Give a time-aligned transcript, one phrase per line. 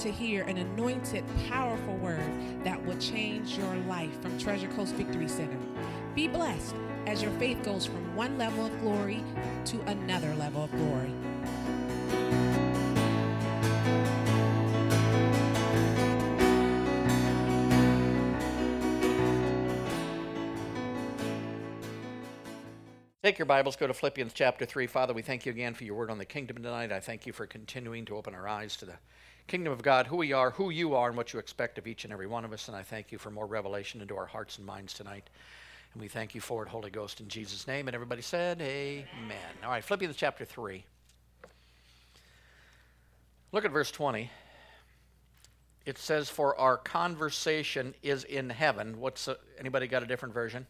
[0.00, 2.22] to hear an anointed, powerful word
[2.64, 5.58] that will change your life from Treasure Coast Victory Center.
[6.14, 6.74] Be blessed
[7.06, 9.22] as your faith goes from one level of glory
[9.66, 11.12] to another level of glory.
[23.22, 24.86] Take your Bibles, go to Philippians chapter 3.
[24.86, 26.90] Father, we thank you again for your word on the kingdom tonight.
[26.90, 28.94] I thank you for continuing to open our eyes to the
[29.50, 32.04] kingdom of God, who we are, who you are, and what you expect of each
[32.04, 32.68] and every one of us.
[32.68, 35.28] And I thank you for more revelation into our hearts and minds tonight.
[35.92, 37.88] And we thank you for it, Holy Ghost, in Jesus' name.
[37.88, 39.36] And everybody said, Amen.
[39.64, 40.84] All right, Philippians chapter 3.
[43.50, 44.30] Look at verse 20.
[45.84, 49.00] It says, For our conversation is in heaven.
[49.00, 50.64] What's uh, anybody got a different version?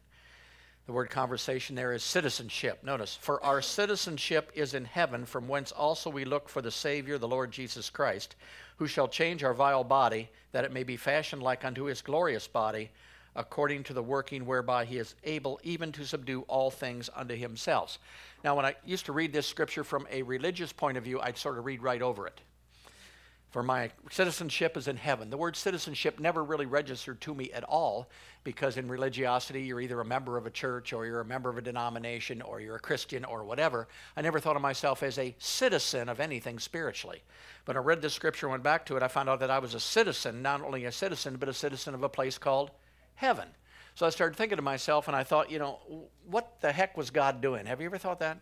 [0.86, 2.82] The word conversation there is citizenship.
[2.82, 7.18] Notice, for our citizenship is in heaven, from whence also we look for the Savior,
[7.18, 8.34] the Lord Jesus Christ,
[8.80, 12.48] who shall change our vile body, that it may be fashioned like unto his glorious
[12.48, 12.90] body,
[13.36, 17.98] according to the working whereby he is able even to subdue all things unto himself.
[18.42, 21.36] Now, when I used to read this scripture from a religious point of view, I'd
[21.36, 22.40] sort of read right over it
[23.50, 25.28] for my citizenship is in heaven.
[25.28, 28.08] The word citizenship never really registered to me at all
[28.44, 31.58] because in religiosity, you're either a member of a church or you're a member of
[31.58, 33.88] a denomination or you're a Christian or whatever.
[34.16, 37.22] I never thought of myself as a citizen of anything spiritually.
[37.64, 39.74] But I read the scripture, went back to it, I found out that I was
[39.74, 42.70] a citizen, not only a citizen, but a citizen of a place called
[43.16, 43.48] heaven.
[43.96, 45.80] So I started thinking to myself and I thought, you know,
[46.24, 47.66] what the heck was God doing?
[47.66, 48.38] Have you ever thought that?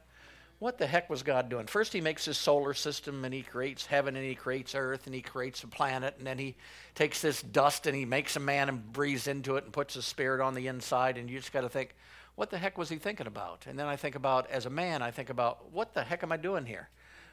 [0.59, 1.67] What the heck was God doing?
[1.67, 5.15] First, he makes his solar system and he creates heaven and he creates earth and
[5.15, 6.57] he creates a planet and then he
[6.95, 10.03] takes this dust and he makes a man and breathes into it and puts a
[10.03, 11.17] spirit on the inside.
[11.17, 11.95] And you just got to think,
[12.35, 13.67] what the heck was he thinking about?
[13.69, 16.33] And then I think about, as a man, I think about, what the heck am
[16.33, 16.89] I doing here?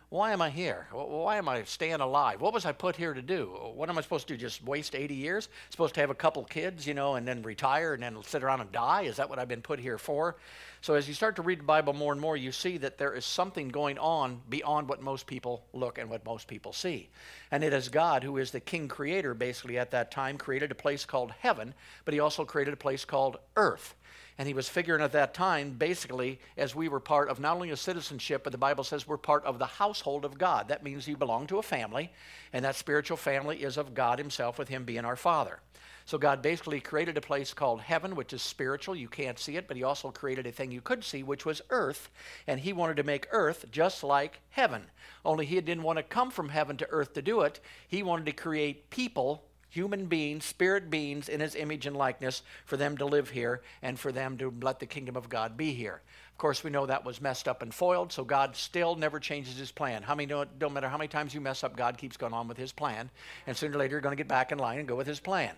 [0.10, 0.88] Why am I here?
[0.92, 2.40] Why am I staying alive?
[2.40, 3.48] What was I put here to do?
[3.74, 4.38] What am I supposed to do?
[4.40, 5.50] Just waste 80 years?
[5.72, 8.62] Supposed to have a couple kids, you know, and then retire and then sit around
[8.62, 9.04] and die?
[9.04, 10.36] Is that what I've been put here for?
[10.82, 13.16] So as you start to read the Bible more and more, you see that there
[13.16, 17.10] is something going on beyond what most people look and what most people see.
[17.50, 20.76] And it is God who is the king creator, basically, at that time, created a
[20.76, 21.74] place called heaven,
[22.06, 23.96] but he also created a place called earth.
[24.38, 27.70] And he was figuring at that time, basically, as we were part of not only
[27.70, 30.68] a citizenship, but the Bible says we're part of the household of God.
[30.68, 32.12] That means you belong to a family,
[32.52, 35.60] and that spiritual family is of God Himself, with Him being our Father.
[36.08, 38.96] So God basically created a place called heaven, which is spiritual.
[38.96, 41.62] You can't see it, but He also created a thing you could see, which was
[41.70, 42.10] earth.
[42.46, 44.84] And He wanted to make earth just like heaven.
[45.24, 47.60] Only He didn't want to come from heaven to earth to do it.
[47.88, 52.78] He wanted to create people human beings, spirit beings in his image and likeness, for
[52.78, 56.02] them to live here and for them to let the kingdom of God be here.
[56.32, 59.58] Of course, we know that was messed up and foiled, so God still never changes
[59.58, 60.02] his plan.
[60.02, 62.48] How many it don't matter how many times you mess up, God keeps going on
[62.48, 63.10] with his plan,
[63.48, 65.20] and sooner or later you're going to get back in line and go with his
[65.20, 65.54] plan.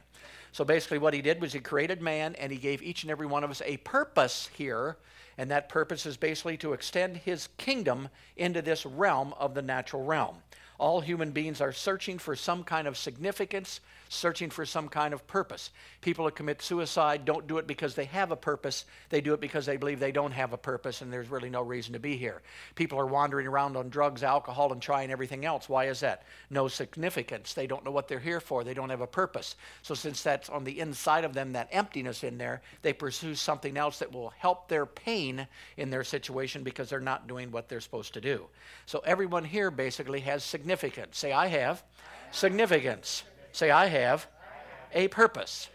[0.52, 3.28] So basically, what he did was he created man and he gave each and every
[3.28, 4.98] one of us a purpose here,
[5.38, 10.04] and that purpose is basically to extend his kingdom into this realm of the natural
[10.04, 10.38] realm.
[10.80, 13.80] All human beings are searching for some kind of significance,
[14.10, 15.72] searching for some kind of purpose.
[16.02, 19.42] People who commit suicide don't do it because they have a purpose, they do it
[19.42, 22.16] because they believe they don't have a purpose and there's really no reason to be
[22.16, 22.44] here.
[22.76, 25.68] People are wandering around on drugs, alcohol, and trying everything else.
[25.68, 26.24] Why is that?
[26.52, 27.54] No significance.
[27.54, 29.56] They don't know what they're here for, they don't have a purpose.
[29.82, 33.78] So, since that's on the inside of them, that emptiness in there, they pursue something
[33.78, 37.82] else that will help their pain in their situation because they're not doing what they're
[37.82, 38.46] supposed to do.
[38.86, 40.67] So, everyone here basically has significance
[41.16, 41.84] Say, I have
[42.32, 43.24] significance.
[43.52, 44.28] Say, I have
[44.94, 45.70] a purpose.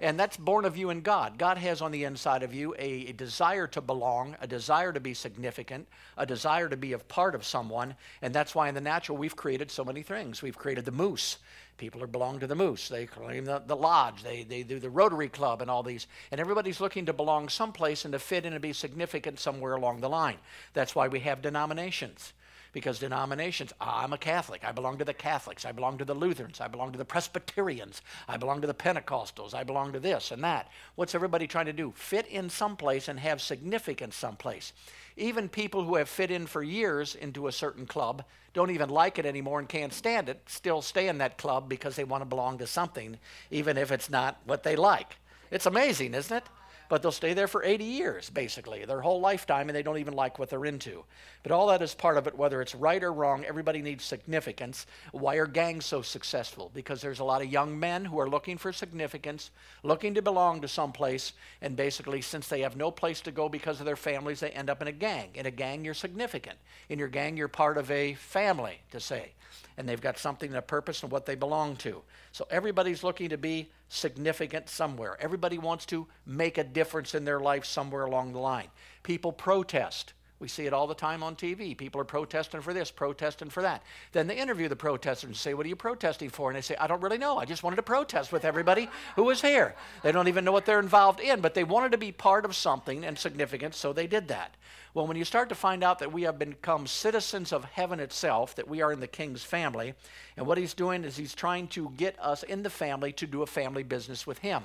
[0.00, 1.38] And that's born of you and God.
[1.38, 5.00] God has on the inside of you a, a, desire to belong, a desire to
[5.00, 7.96] be significant, a desire to be a part of someone.
[8.22, 10.40] And that's why in the natural we've created so many things.
[10.40, 11.38] We've created the moose.
[11.78, 12.88] People are belong to the moose.
[12.88, 14.22] They claim the, the lodge.
[14.22, 16.06] They, they do the Rotary Club and all these.
[16.30, 20.00] And everybody's looking to belong someplace and to fit in and be significant somewhere along
[20.00, 20.38] the line.
[20.74, 22.32] That's why we have denominations
[22.78, 24.62] because denominations, ah, I'm a Catholic.
[24.64, 25.64] I belong to the Catholics.
[25.64, 26.60] I belong to the Lutherans.
[26.60, 28.02] I belong to the Presbyterians.
[28.28, 29.52] I belong to the Pentecostals.
[29.52, 30.70] I belong to this and that.
[30.94, 31.92] What's everybody trying to do?
[31.96, 34.72] Fit in someplace and have significance someplace.
[35.16, 38.22] Even people who have fit in for years into a certain club
[38.54, 41.96] don't even like it anymore and can't stand it, still stay in that club because
[41.96, 43.18] they want to belong to something,
[43.50, 45.16] even if it's not what they like.
[45.50, 46.44] It's amazing, isn't it?
[46.88, 50.14] But they'll stay there for 80 years, basically, their whole lifetime, and they don't even
[50.14, 51.04] like what they're into.
[51.42, 54.86] But all that is part of it, whether it's right or wrong, everybody needs significance.
[55.12, 56.70] Why are gangs so successful?
[56.74, 59.50] Because there's a lot of young men who are looking for significance,
[59.82, 63.48] looking to belong to some place, and basically, since they have no place to go
[63.48, 65.30] because of their families, they end up in a gang.
[65.34, 66.58] In a gang, you're significant.
[66.88, 69.32] In your gang, you're part of a family, to say
[69.78, 72.02] and they've got something, a purpose, and what they belong to.
[72.32, 75.16] So everybody's looking to be significant somewhere.
[75.20, 78.68] Everybody wants to make a difference in their life somewhere along the line.
[79.02, 80.12] People protest.
[80.40, 81.76] We see it all the time on TV.
[81.76, 83.82] People are protesting for this, protesting for that.
[84.12, 86.48] Then they interview the protesters and say, What are you protesting for?
[86.48, 87.38] And they say, I don't really know.
[87.38, 89.74] I just wanted to protest with everybody who was here.
[90.02, 92.54] They don't even know what they're involved in, but they wanted to be part of
[92.54, 94.56] something and significant, so they did that.
[94.94, 98.54] Well, when you start to find out that we have become citizens of heaven itself,
[98.54, 99.94] that we are in the king's family,
[100.36, 103.42] and what he's doing is he's trying to get us in the family to do
[103.42, 104.62] a family business with him.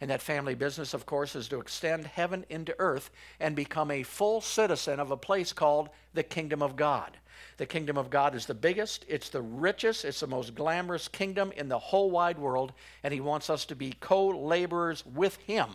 [0.00, 3.10] And that family business, of course, is to extend heaven into earth
[3.40, 7.16] and become a full citizen of a place called the kingdom of God.
[7.56, 11.52] The kingdom of God is the biggest, it's the richest, it's the most glamorous kingdom
[11.56, 12.72] in the whole wide world,
[13.02, 15.68] and He wants us to be co laborers with Him.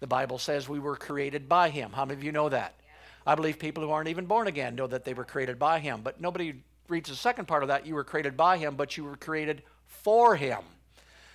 [0.00, 1.92] The Bible says we were created by Him.
[1.92, 2.74] How many of you know that?
[3.26, 6.00] I believe people who aren't even born again know that they were created by Him,
[6.02, 6.54] but nobody
[6.88, 7.86] reads the second part of that.
[7.86, 10.60] You were created by Him, but you were created for Him.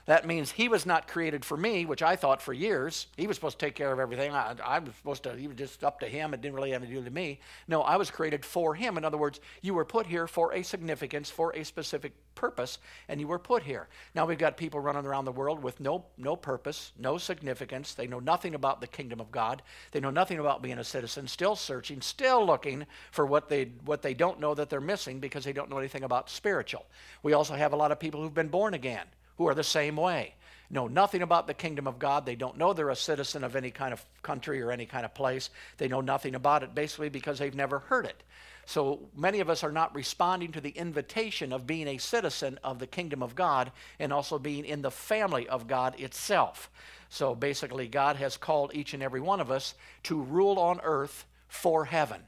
[0.06, 3.08] That means he was not created for me, which I thought for years.
[3.18, 4.32] He was supposed to take care of everything.
[4.32, 6.32] I, I, was supposed to, he was just up to him.
[6.34, 7.40] It didn't really have to do with me.
[7.68, 8.98] No, I was created for him.
[8.98, 13.20] In other words, you were put here for a significance, for a specific purpose, and
[13.20, 13.88] you were put here.
[14.14, 17.96] Now we've got people running around the world with no, no purpose, no significance.
[17.96, 19.64] They know nothing about the kingdom of God.
[19.92, 24.04] They know nothing about being a citizen, still searching, still looking for what they, what
[24.04, 26.86] they don't know that they're missing because they don't know anything about spiritual.
[27.24, 29.06] We also have a lot of people who've been born again
[29.38, 30.36] who are the same way.
[30.70, 32.26] Know nothing about the kingdom of God.
[32.26, 35.14] They don't know they're a citizen of any kind of country or any kind of
[35.14, 35.50] place.
[35.78, 38.24] They know nothing about it basically because they've never heard it.
[38.66, 42.80] So many of us are not responding to the invitation of being a citizen of
[42.80, 46.72] the kingdom of God and also being in the family of God itself.
[47.10, 51.26] So basically, God has called each and every one of us to rule on earth
[51.48, 52.22] for heaven.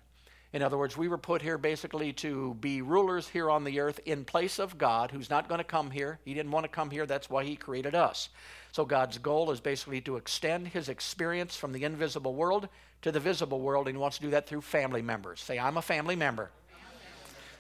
[0.54, 4.00] In other words, we were put here basically to be rulers here on the earth
[4.06, 6.20] in place of God, who's not going to come here.
[6.24, 8.30] He didn't want to come here, that's why He created us.
[8.72, 12.70] So God's goal is basically to extend His experience from the invisible world
[13.02, 15.42] to the visible world, and He wants to do that through family members.
[15.42, 16.50] Say, I'm a family member.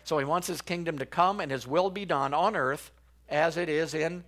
[0.06, 2.92] So He wants His kingdom to come and His will be done on earth
[3.28, 4.24] as it is in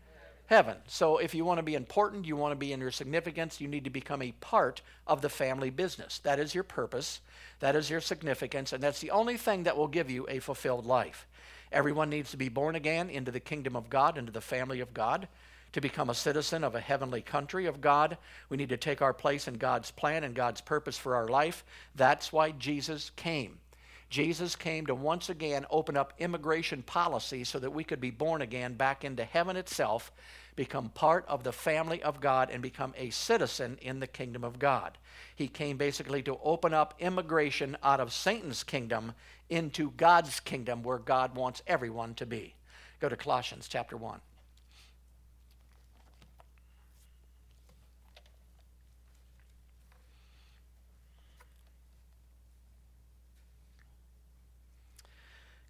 [0.49, 0.75] heaven.
[0.87, 3.67] So if you want to be important, you want to be in your significance, you
[3.67, 6.17] need to become a part of the family business.
[6.23, 7.21] That is your purpose,
[7.59, 10.87] that is your significance, and that's the only thing that will give you a fulfilled
[10.87, 11.27] life.
[11.71, 14.91] Everyone needs to be born again into the kingdom of God, into the family of
[14.91, 15.27] God.
[15.73, 18.17] To become a citizen of a heavenly country of God,
[18.49, 21.63] we need to take our place in God's plan and God's purpose for our life.
[21.95, 23.59] That's why Jesus came.
[24.09, 28.41] Jesus came to once again open up immigration policy so that we could be born
[28.41, 30.11] again back into heaven itself
[30.59, 34.59] become part of the family of God and become a citizen in the kingdom of
[34.59, 34.97] God.
[35.33, 39.13] He came basically to open up immigration out of Satan's kingdom
[39.49, 42.55] into God's kingdom where God wants everyone to be.
[42.99, 44.19] Go to Colossians chapter 1.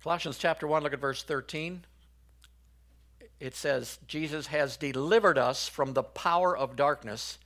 [0.01, 1.83] Colossians chapter 1, look at verse 13
[3.39, 7.37] it says, Jesus has delivered us from the power of darkness,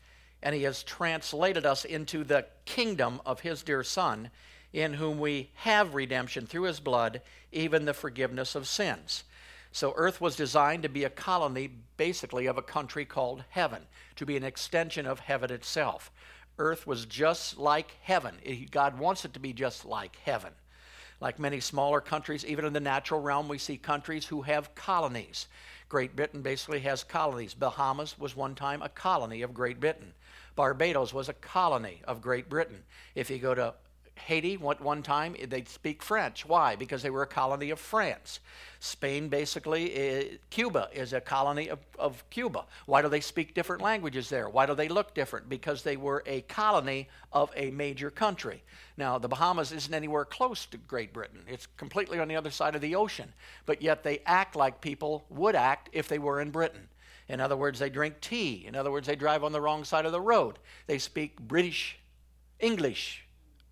[0.41, 4.29] and he has translated us into the kingdom of his dear Son,
[4.71, 9.23] in whom we have redemption through his blood, even the forgiveness of sins.
[9.71, 13.83] So, earth was designed to be a colony, basically, of a country called heaven,
[14.15, 16.11] to be an extension of heaven itself.
[16.59, 18.35] Earth was just like heaven.
[18.69, 20.53] God wants it to be just like heaven.
[21.23, 25.47] Like many smaller countries, even in the natural realm, we see countries who have colonies.
[25.87, 27.53] Great Britain basically has colonies.
[27.53, 30.13] Bahamas was one time a colony of Great Britain.
[30.57, 32.83] Barbados was a colony of Great Britain.
[33.15, 33.73] If you go to
[34.15, 36.45] Haiti, one time they speak French.
[36.45, 36.75] Why?
[36.75, 38.39] Because they were a colony of France.
[38.79, 42.65] Spain, basically, Cuba is a colony of, of Cuba.
[42.85, 44.47] Why do they speak different languages there?
[44.49, 45.49] Why do they look different?
[45.49, 48.63] Because they were a colony of a major country.
[48.97, 52.75] Now, the Bahamas isn't anywhere close to Great Britain, it's completely on the other side
[52.75, 53.33] of the ocean.
[53.65, 56.87] But yet they act like people would act if they were in Britain.
[57.27, 58.65] In other words, they drink tea.
[58.67, 60.59] In other words, they drive on the wrong side of the road.
[60.87, 61.97] They speak British
[62.59, 63.22] English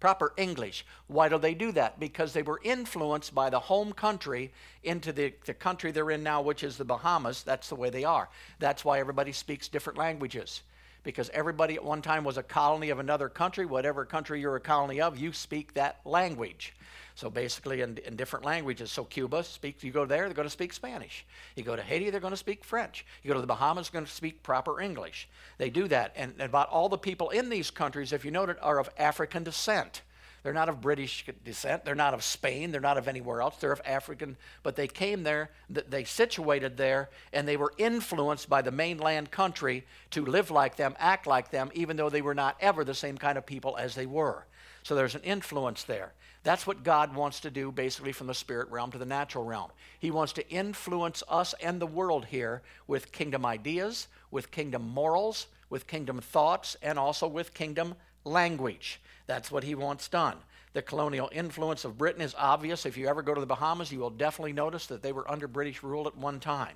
[0.02, 0.86] proper English.
[1.08, 1.98] Why do they do that?
[1.98, 4.52] Because they were influenced by the home country
[4.84, 7.44] into the, the country they're in now, which is the Bahamas.
[7.44, 8.28] That's the way they are.
[8.60, 10.64] That's why everybody speaks different languages.
[11.04, 13.66] Because everybody at one time was a colony of another country.
[13.66, 16.74] Whatever country you're a colony of, you speak that language.
[17.16, 18.92] So basically, in, in, different languages.
[18.92, 19.84] So Cuba speaks.
[19.84, 21.26] You go there, they're going to speak Spanish.
[21.56, 23.06] You go to Haiti, they're going to speak French.
[23.22, 25.28] You go to the Bahamas, they're going to speak proper English.
[25.58, 28.58] They do that, and, about all the people in these countries, if you note it,
[28.62, 30.02] are of African descent.
[30.44, 31.86] They're not of British descent.
[31.86, 32.72] They're not of Spain.
[32.72, 33.58] They're not of anywhere else.
[33.58, 38.62] They're of African, but they came there, they situated there, and they were influenced by
[38.62, 42.58] the mainland country to live like them, act like them, even though they were not
[42.60, 44.46] ever the same kind of people as they were.
[44.84, 46.14] So there's an influence there.
[46.44, 49.70] That's what God wants to do basically from the spirit realm to the natural realm.
[50.00, 55.46] He wants to influence us and the world here with kingdom ideas, with kingdom morals,
[55.70, 57.94] with kingdom thoughts, and also with kingdom
[58.24, 59.00] language.
[59.32, 60.36] That's what he wants done.
[60.74, 62.86] The colonial influence of Britain is obvious.
[62.86, 65.48] If you ever go to the Bahamas, you will definitely notice that they were under
[65.48, 66.76] British rule at one time.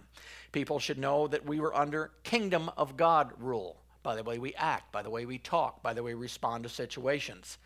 [0.53, 4.53] People should know that we were under kingdom of God rule by the way we
[4.53, 7.57] act, by the way we talk, by the way we respond to situations.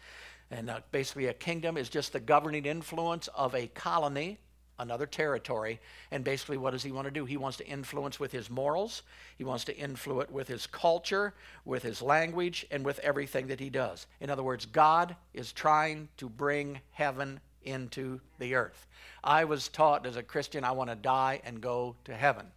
[0.49, 4.39] And uh, basically, a kingdom is just the governing influence of a colony
[4.79, 5.79] another territory.
[6.11, 7.25] And basically, what does he want to do?
[7.25, 9.03] He wants to influence with his morals,
[9.37, 11.33] he wants to influence with his culture,
[11.65, 14.07] with his language, and with everything that he does.
[14.19, 18.87] In other words, God is trying to bring heaven into the earth.
[19.23, 22.47] I was taught as a Christian, I want to die and go to heaven.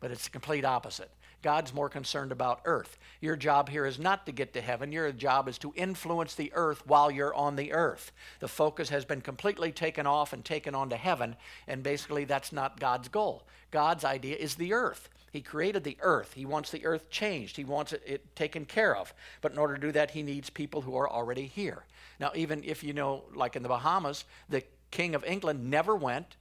[0.00, 1.10] But it's the complete opposite.
[1.44, 2.96] God's more concerned about earth.
[3.20, 4.92] Your job here is not to get to heaven.
[4.92, 8.12] Your job is to influence the earth while you're on the earth.
[8.40, 11.36] The focus has been completely taken off and taken on to heaven,
[11.68, 13.46] and basically that's not God's goal.
[13.70, 15.10] God's idea is the earth.
[15.32, 16.32] He created the earth.
[16.32, 17.58] He wants the earth changed.
[17.58, 19.12] He wants it, it, taken care of.
[19.42, 21.84] But in order to do that, he needs people who are already here.
[22.18, 26.36] Now, even if you know, like in the Bahamas, the King of England never went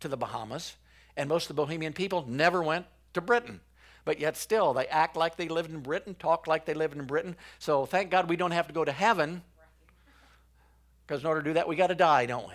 [0.00, 0.76] to the Bahamas,
[1.16, 3.60] and most of the Bahamian people never went to Britain
[4.04, 7.04] but yet still they act like they lived in Britain, talk like they lived in
[7.04, 7.36] Britain.
[7.58, 9.42] So thank God we don't have to go to heaven,
[11.06, 12.54] because in order to do that, we got to die, don't we?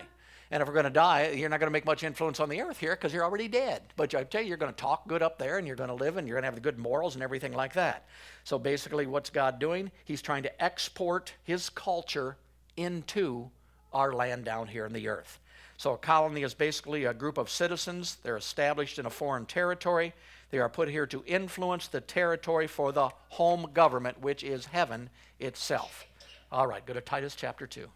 [0.50, 2.62] And if we're going to die, you're not going to make much influence on the
[2.62, 3.82] earth here because you're already dead.
[3.96, 5.94] But I tell you, you're going to talk good up there and you're going to
[5.94, 8.06] live and you're going to have the good morals and everything like that.
[8.44, 9.90] So basically, what's God doing?
[10.06, 12.38] He's trying to export his culture
[12.78, 13.50] into
[13.92, 15.38] our land down here in the earth.
[15.76, 18.16] So a colony is basically a group of citizens.
[18.22, 20.14] They're established in a foreign territory.
[20.50, 25.10] They are put here to influence the territory for the home government, which is heaven
[25.38, 26.06] itself.
[26.50, 27.88] All right, go to Titus chapter 2.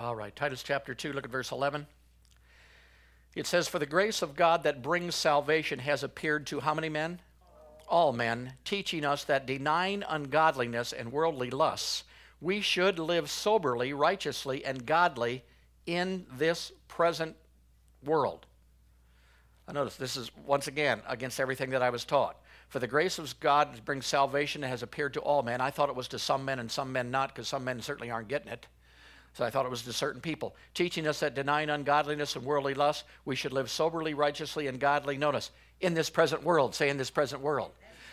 [0.00, 1.86] All right, Titus chapter 2, look at verse 11.
[3.34, 6.88] It says, For the grace of God that brings salvation has appeared to how many
[6.88, 7.20] men?
[7.90, 12.04] All men, teaching us that denying ungodliness and worldly lusts,
[12.40, 15.44] we should live soberly, righteously, and godly
[15.86, 17.36] in this present
[18.04, 18.46] world.
[19.68, 22.36] I notice this is once again against everything that I was taught.
[22.68, 25.60] For the grace of God brings salvation has appeared to all men.
[25.60, 28.10] I thought it was to some men and some men not, because some men certainly
[28.10, 28.66] aren't getting it.
[29.34, 30.56] So I thought it was to certain people.
[30.74, 35.16] Teaching us that denying ungodliness and worldly lust, we should live soberly, righteously, and godly.
[35.18, 35.50] Notice,
[35.80, 36.74] in this present world.
[36.74, 37.70] Say, in this present world.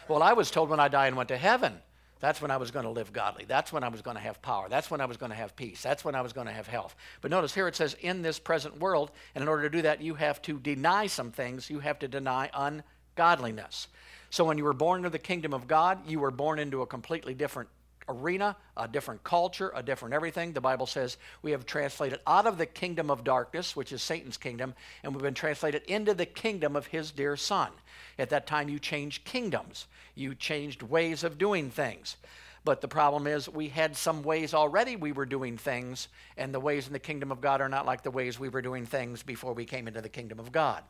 [0.07, 1.73] Well, I was told when I died and went to heaven,
[2.19, 3.45] that's when I was going to live godly.
[3.45, 4.67] That's when I was going to have power.
[4.69, 5.83] That's when I was going to have peace.
[5.83, 6.95] That's when I was going to have health.
[7.21, 10.01] But notice here it says, in this present world, and in order to do that,
[10.01, 11.69] you have to deny some things.
[11.69, 13.87] You have to deny ungodliness.
[14.29, 16.87] So when you were born into the kingdom of God, you were born into a
[16.87, 17.69] completely different
[18.07, 20.53] arena, a different culture, a different everything.
[20.53, 24.37] The Bible says we have translated out of the kingdom of darkness, which is Satan's
[24.37, 24.73] kingdom,
[25.03, 27.71] and we've been translated into the kingdom of his dear son.
[28.19, 32.17] At that time, you changed kingdoms, you changed ways of doing things.
[32.67, 36.59] But the problem is, we had some ways already we were doing things, and the
[36.59, 39.23] ways in the kingdom of God are not like the ways we were doing things
[39.23, 40.83] before we came into the kingdom of God.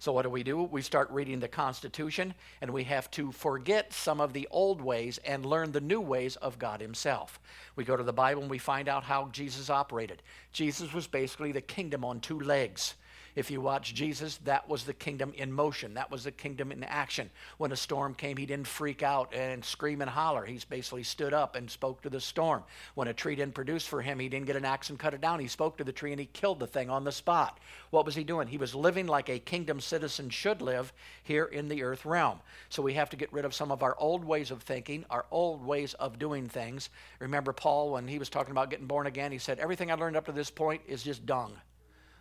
[0.00, 0.64] So, what do we do?
[0.64, 5.18] We start reading the Constitution, and we have to forget some of the old ways
[5.18, 7.38] and learn the new ways of God Himself.
[7.76, 10.24] We go to the Bible and we find out how Jesus operated.
[10.50, 12.96] Jesus was basically the kingdom on two legs.
[13.34, 15.94] If you watch Jesus, that was the kingdom in motion.
[15.94, 17.30] That was the kingdom in action.
[17.58, 20.44] When a storm came, he didn't freak out and scream and holler.
[20.44, 22.64] He basically stood up and spoke to the storm.
[22.94, 25.20] When a tree didn't produce for him, he didn't get an axe and cut it
[25.20, 25.40] down.
[25.40, 27.58] He spoke to the tree and he killed the thing on the spot.
[27.90, 28.48] What was he doing?
[28.48, 32.40] He was living like a kingdom citizen should live here in the earth realm.
[32.68, 35.26] So we have to get rid of some of our old ways of thinking, our
[35.30, 36.90] old ways of doing things.
[37.20, 40.16] Remember Paul when he was talking about getting born again, he said, Everything I learned
[40.16, 41.52] up to this point is just dung.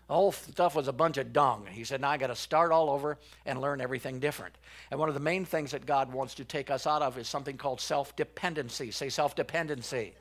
[0.09, 1.67] The whole stuff was a bunch of dung.
[1.69, 4.55] He said, now I got to start all over and learn everything different.
[4.89, 7.27] And one of the main things that God wants to take us out of is
[7.27, 8.89] something called self dependency.
[8.89, 10.15] Say self dependency.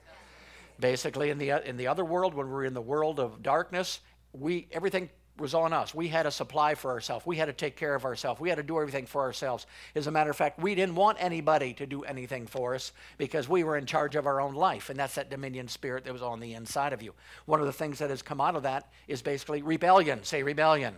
[0.79, 4.01] Basically, in the, in the other world, when we're in the world of darkness,
[4.35, 5.09] we, everything
[5.41, 5.95] was on us.
[5.95, 7.25] We had to supply for ourselves.
[7.25, 8.41] We had to take care of ourselves.
[8.41, 9.67] We had to do everything for ourselves.
[9.95, 13.49] As a matter of fact, we didn't want anybody to do anything for us because
[13.49, 14.91] we were in charge of our own life.
[14.91, 17.15] And that's that dominion spirit that was on the inside of you.
[17.47, 20.25] One of the things that has come out of that is basically rebellion.
[20.25, 20.95] Say rebellion.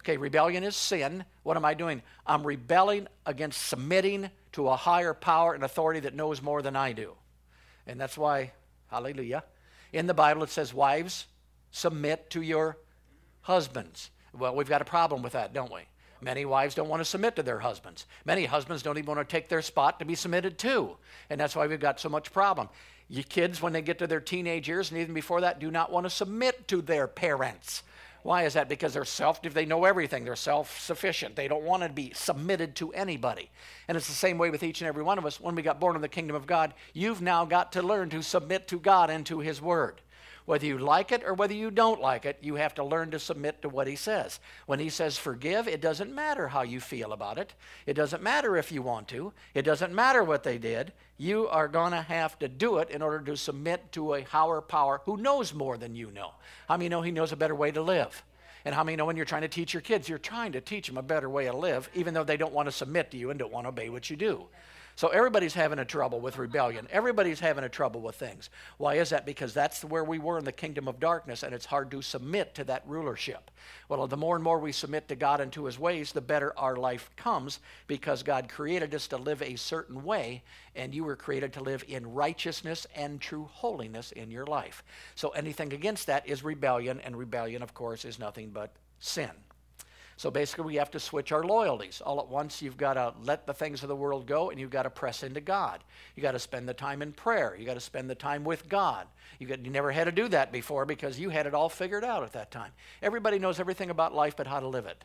[0.00, 1.24] Okay, rebellion is sin.
[1.44, 2.02] What am I doing?
[2.26, 6.92] I'm rebelling against submitting to a higher power and authority that knows more than I
[6.92, 7.14] do.
[7.86, 8.52] And that's why,
[8.88, 9.44] hallelujah,
[9.92, 11.26] in the Bible it says, Wives,
[11.70, 12.78] submit to your
[13.42, 14.10] husbands.
[14.36, 15.82] Well, we've got a problem with that, don't we?
[16.20, 18.06] Many wives don't want to submit to their husbands.
[18.24, 20.96] Many husbands don't even want to take their spot to be submitted to.
[21.28, 22.68] And that's why we've got so much problem.
[23.08, 25.90] You kids, when they get to their teenage years and even before that, do not
[25.90, 27.82] want to submit to their parents.
[28.22, 28.68] Why is that?
[28.68, 30.24] Because they're self, they know everything.
[30.24, 31.34] They're self sufficient.
[31.34, 33.50] They don't want to be submitted to anybody.
[33.88, 35.40] And it's the same way with each and every one of us.
[35.40, 38.22] When we got born in the kingdom of God, you've now got to learn to
[38.22, 40.00] submit to God and to His Word.
[40.44, 43.18] Whether you like it or whether you don't like it, you have to learn to
[43.18, 44.40] submit to what he says.
[44.66, 47.54] When he says forgive, it doesn't matter how you feel about it.
[47.86, 49.32] It doesn't matter if you want to.
[49.54, 50.92] It doesn't matter what they did.
[51.16, 54.60] You are going to have to do it in order to submit to a higher
[54.60, 56.32] power who knows more than you know.
[56.66, 58.24] How many know he knows a better way to live?
[58.64, 60.86] And how many know when you're trying to teach your kids, you're trying to teach
[60.86, 63.30] them a better way to live, even though they don't want to submit to you
[63.30, 64.46] and don't want to obey what you do?
[64.94, 66.86] So everybody's having a trouble with rebellion.
[66.90, 68.50] Everybody's having a trouble with things.
[68.76, 69.24] Why is that?
[69.24, 72.54] Because that's where we were in the kingdom of darkness, and it's hard to submit
[72.56, 73.50] to that rulership.
[73.88, 76.52] Well, the more and more we submit to God and to his ways, the better
[76.58, 80.42] our life comes because God created us to live a certain way,
[80.76, 84.84] and you were created to live in righteousness and true holiness in your life.
[85.14, 89.30] So anything against that is rebellion, and rebellion, of course, is nothing but sin.
[90.16, 92.00] So basically, we have to switch our loyalties.
[92.00, 94.70] All at once, you've got to let the things of the world go and you've
[94.70, 95.82] got to press into God.
[96.14, 97.56] You've got to spend the time in prayer.
[97.56, 99.06] You've got to spend the time with God.
[99.38, 102.04] You, got, you never had to do that before because you had it all figured
[102.04, 102.70] out at that time.
[103.02, 105.04] Everybody knows everything about life but how to live it.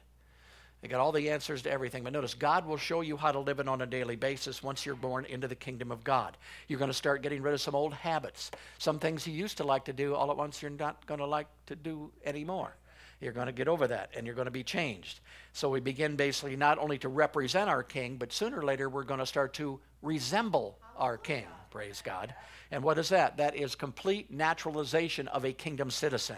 [0.81, 2.03] They got all the answers to everything.
[2.03, 4.85] But notice, God will show you how to live it on a daily basis once
[4.85, 6.37] you're born into the kingdom of God.
[6.67, 8.51] You're going to start getting rid of some old habits.
[8.77, 11.25] Some things you used to like to do, all at once you're not going to
[11.25, 12.75] like to do anymore.
[13.19, 15.19] You're going to get over that and you're going to be changed.
[15.53, 19.03] So we begin basically not only to represent our king, but sooner or later we're
[19.03, 21.45] going to start to resemble our king.
[21.71, 22.33] Praise God.
[22.71, 23.37] And what is that?
[23.37, 26.37] That is complete naturalization of a kingdom citizen.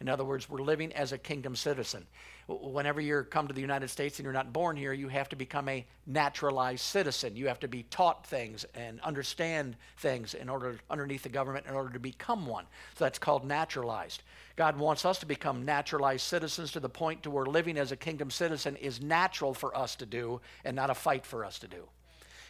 [0.00, 2.06] In other words, we're living as a kingdom citizen.
[2.48, 5.36] Whenever you come to the United States and you're not born here, you have to
[5.36, 7.36] become a naturalized citizen.
[7.36, 11.74] You have to be taught things and understand things in order underneath the government in
[11.74, 12.64] order to become one.
[12.96, 14.22] So that's called naturalized.
[14.56, 17.96] God wants us to become naturalized citizens to the point to where living as a
[17.96, 21.68] kingdom citizen is natural for us to do and not a fight for us to
[21.68, 21.84] do.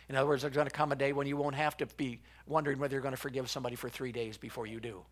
[0.08, 2.20] In other words, there's going to come a day when you won't have to be
[2.46, 5.02] wondering whether you're going to forgive somebody for three days before you do.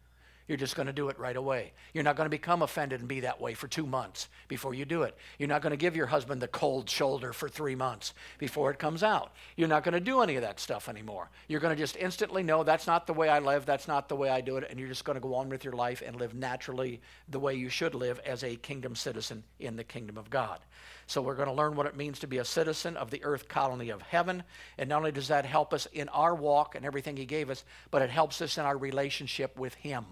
[0.48, 1.72] You're just going to do it right away.
[1.92, 4.84] You're not going to become offended and be that way for two months before you
[4.84, 5.16] do it.
[5.38, 8.78] You're not going to give your husband the cold shoulder for three months before it
[8.78, 9.32] comes out.
[9.56, 11.30] You're not going to do any of that stuff anymore.
[11.48, 14.14] You're going to just instantly know that's not the way I live, that's not the
[14.14, 16.14] way I do it, and you're just going to go on with your life and
[16.14, 20.30] live naturally the way you should live as a kingdom citizen in the kingdom of
[20.30, 20.60] God.
[21.08, 23.48] So we're going to learn what it means to be a citizen of the earth
[23.48, 24.44] colony of heaven.
[24.78, 27.64] And not only does that help us in our walk and everything He gave us,
[27.90, 30.04] but it helps us in our relationship with Him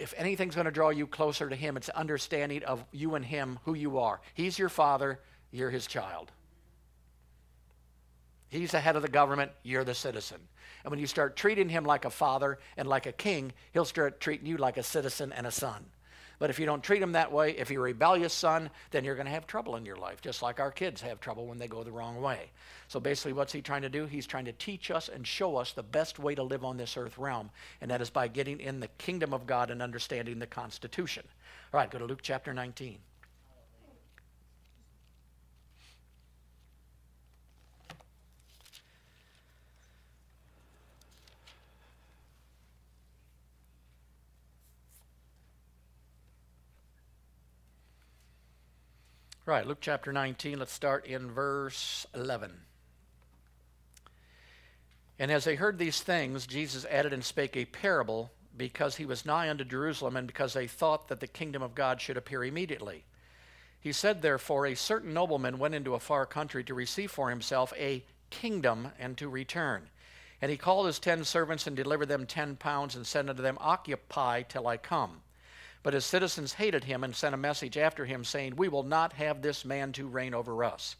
[0.00, 3.58] if anything's going to draw you closer to Him, it's understanding of you and Him,
[3.64, 4.20] who you are.
[4.34, 6.32] He's your father, you're His child.
[8.48, 10.38] He's the head of the government, you're the citizen.
[10.82, 14.20] And when you start treating Him like a father and like a king, He'll start
[14.20, 15.84] treating you like a citizen and a son.
[16.40, 19.14] But if you don't treat them that way, if you're a rebellious son, then you're
[19.14, 21.68] going to have trouble in your life, just like our kids have trouble when they
[21.68, 22.50] go the wrong way.
[22.88, 24.06] So basically, what's he trying to do?
[24.06, 26.96] He's trying to teach us and show us the best way to live on this
[26.96, 27.50] earth realm,
[27.82, 31.24] and that is by getting in the kingdom of God and understanding the Constitution.
[31.74, 32.98] All right, go to Luke chapter 19.
[49.50, 52.52] Right, Luke chapter 19, let's start in verse 11.
[55.18, 59.26] And as they heard these things, Jesus added and spake a parable because he was
[59.26, 63.02] nigh unto Jerusalem and because they thought that the kingdom of God should appear immediately.
[63.80, 67.72] He said, therefore, a certain nobleman went into a far country to receive for himself
[67.76, 69.88] a kingdom and to return.
[70.40, 73.58] And he called his ten servants and delivered them ten pounds and said unto them,
[73.60, 75.22] Occupy till I come.
[75.82, 79.14] But his citizens hated him and sent a message after him, saying, We will not
[79.14, 80.96] have this man to reign over us.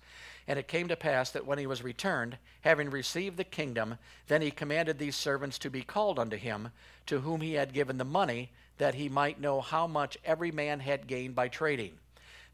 [0.49, 4.41] And it came to pass that when he was returned, having received the kingdom, then
[4.41, 6.71] he commanded these servants to be called unto him,
[7.07, 10.81] to whom he had given the money, that he might know how much every man
[10.81, 11.99] had gained by trading.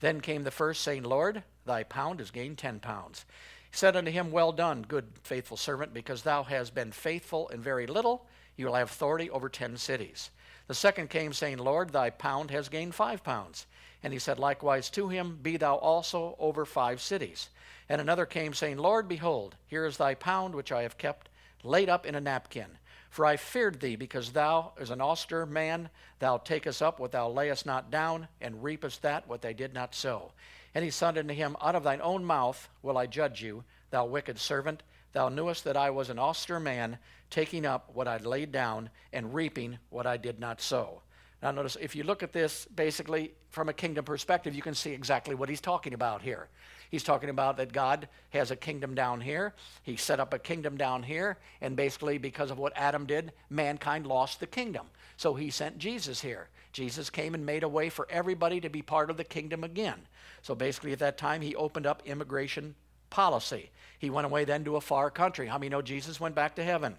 [0.00, 3.24] Then came the first, saying, Lord, thy pound is gained ten pounds.
[3.70, 7.62] He said unto him, Well done, good faithful servant, because thou hast been faithful in
[7.62, 10.30] very little, you will have authority over ten cities.
[10.66, 13.66] The second came, saying, Lord, thy pound has gained five pounds.
[14.02, 17.48] And he said likewise to him, Be thou also over five cities.
[17.88, 21.28] And another came, saying, Lord, behold, here is thy pound which I have kept
[21.62, 22.78] laid up in a napkin.
[23.10, 27.28] For I feared thee, because thou, as an austere man, thou takest up what thou
[27.28, 30.32] layest not down, and reapest that what they did not sow.
[30.74, 34.04] And he said unto him, Out of thine own mouth will I judge you, thou
[34.04, 34.82] wicked servant.
[35.16, 36.98] Thou knewest that I was an austere man,
[37.30, 41.00] taking up what I'd laid down, and reaping what I did not sow.
[41.42, 44.92] Now, notice if you look at this basically from a kingdom perspective, you can see
[44.92, 46.48] exactly what he's talking about here.
[46.90, 49.54] He's talking about that God has a kingdom down here.
[49.82, 54.06] He set up a kingdom down here, and basically, because of what Adam did, mankind
[54.06, 54.88] lost the kingdom.
[55.16, 56.50] So he sent Jesus here.
[56.74, 60.08] Jesus came and made a way for everybody to be part of the kingdom again.
[60.42, 62.74] So basically, at that time, he opened up immigration
[63.08, 63.70] policy.
[63.98, 65.46] He went away then to a far country.
[65.46, 66.96] How many know Jesus went back to heaven?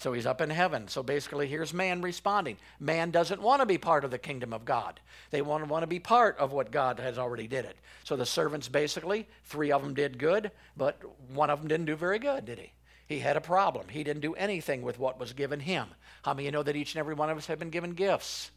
[0.00, 0.88] So he's up in heaven.
[0.88, 2.56] So basically, here's man responding.
[2.78, 4.98] Man doesn't want to be part of the kingdom of God.
[5.30, 7.76] They want to want to be part of what God has already did it.
[8.04, 11.02] So the servants basically, three of them did good, but
[11.34, 12.72] one of them didn't do very good, did he?
[13.06, 13.88] He had a problem.
[13.88, 15.88] He didn't do anything with what was given him.
[16.22, 18.50] How many you know that each and every one of us have been given gifts?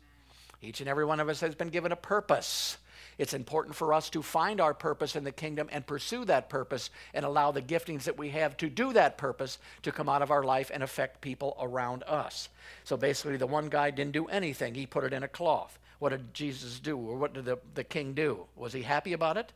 [0.61, 2.77] Each and every one of us has been given a purpose.
[3.17, 6.89] It's important for us to find our purpose in the kingdom and pursue that purpose
[7.13, 10.31] and allow the giftings that we have to do that purpose to come out of
[10.31, 12.49] our life and affect people around us.
[12.83, 15.79] So basically, the one guy didn't do anything, he put it in a cloth.
[15.99, 18.45] What did Jesus do, or what did the, the king do?
[18.55, 19.53] Was he happy about it?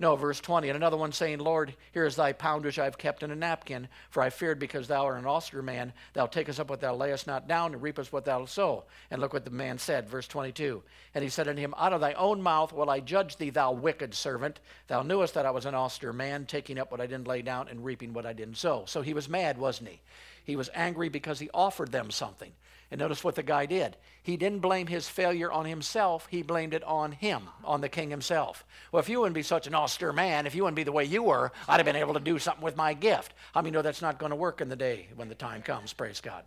[0.00, 0.68] No, verse 20.
[0.68, 3.36] And another one saying, Lord, here is thy pound which I have kept in a
[3.36, 6.94] napkin, for I feared because thou art an austere man, thou takest up what thou
[6.94, 8.84] layest not down, and reapest what thou sow.
[9.10, 10.82] And look what the man said, verse 22.
[11.14, 13.72] And he said unto him, Out of thy own mouth will I judge thee, thou
[13.72, 14.60] wicked servant.
[14.86, 17.68] Thou knewest that I was an austere man, taking up what I didn't lay down,
[17.68, 18.84] and reaping what I didn't sow.
[18.86, 20.00] So he was mad, wasn't he?
[20.44, 22.52] He was angry because he offered them something.
[22.90, 23.96] And notice what the guy did.
[24.22, 28.10] He didn't blame his failure on himself, he blamed it on him, on the king
[28.10, 28.64] himself.
[28.92, 31.04] Well, if you wouldn't be such an austere man, if you wouldn't be the way
[31.04, 33.34] you were, I'd have been able to do something with my gift.
[33.54, 35.92] I many know that's not going to work in the day when the time comes?
[35.92, 36.44] Praise God.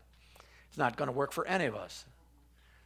[0.69, 2.05] It's not going to work for any of us.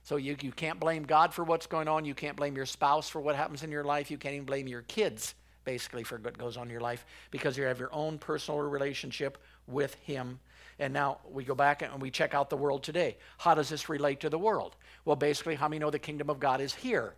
[0.03, 2.05] So you, you can't blame God for what's going on.
[2.05, 4.11] You can't blame your spouse for what happens in your life.
[4.11, 7.57] You can't even blame your kids, basically, for what goes on in your life because
[7.57, 10.39] you have your own personal relationship with Him
[10.79, 13.17] and now we go back and we check out the world today.
[13.37, 14.75] How does this relate to the world?
[15.05, 17.13] Well, basically, how many know the kingdom of God is here?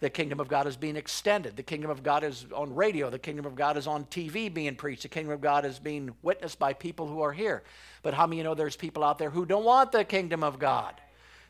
[0.00, 1.56] The kingdom of God is being extended.
[1.56, 3.08] The kingdom of God is on radio.
[3.08, 5.02] The kingdom of God is on TV being preached.
[5.02, 7.62] The kingdom of God is being witnessed by people who are here.
[8.02, 11.00] But how many know there's people out there who don't want the kingdom of God?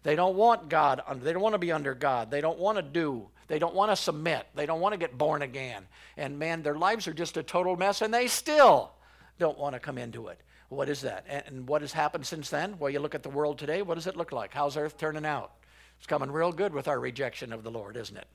[0.02, 1.00] They don't want God.
[1.06, 2.30] Under, they don't want to be under God.
[2.30, 3.28] They don't want to do.
[3.48, 4.46] They don't want to submit.
[4.54, 5.86] They don't want to get born again.
[6.18, 8.92] And man, their lives are just a total mess, and they still
[9.38, 10.38] don't want to come into it.
[10.72, 11.26] What is that?
[11.46, 12.78] And what has happened since then?
[12.78, 14.54] Well, you look at the world today, what does it look like?
[14.54, 15.52] How's earth turning out?
[15.98, 18.26] It's coming real good with our rejection of the Lord, isn't it?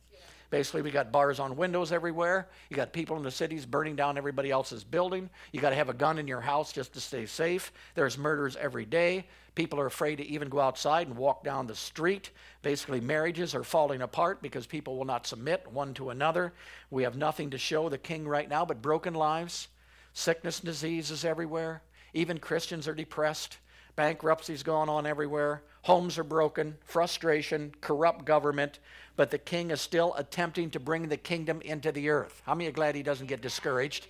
[0.52, 2.48] Basically, we got bars on windows everywhere.
[2.70, 5.32] You got people in the cities burning down everybody else's building.
[5.52, 7.74] You got to have a gun in your house just to stay safe.
[7.96, 9.26] There's murders every day.
[9.56, 12.30] People are afraid to even go outside and walk down the street.
[12.62, 16.54] Basically, marriages are falling apart because people will not submit one to another.
[16.92, 19.70] We have nothing to show the king right now but broken lives.
[20.14, 21.82] Sickness and disease is everywhere.
[22.18, 23.60] Even Christians are depressed.
[23.96, 25.62] Bankruptcy's going on everywhere.
[25.84, 26.76] Homes are broken.
[26.84, 28.80] Frustration, corrupt government.
[29.16, 32.42] But the king is still attempting to bring the kingdom into the earth.
[32.44, 34.08] How many are glad he doesn't get discouraged?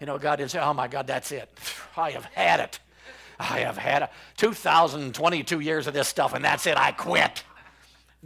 [0.00, 1.48] You know, God didn't say, oh my God, that's it.
[1.96, 2.80] I have had it.
[3.38, 4.10] I have had it.
[4.38, 6.76] 2022 years of this stuff, and that's it.
[6.76, 7.44] I quit.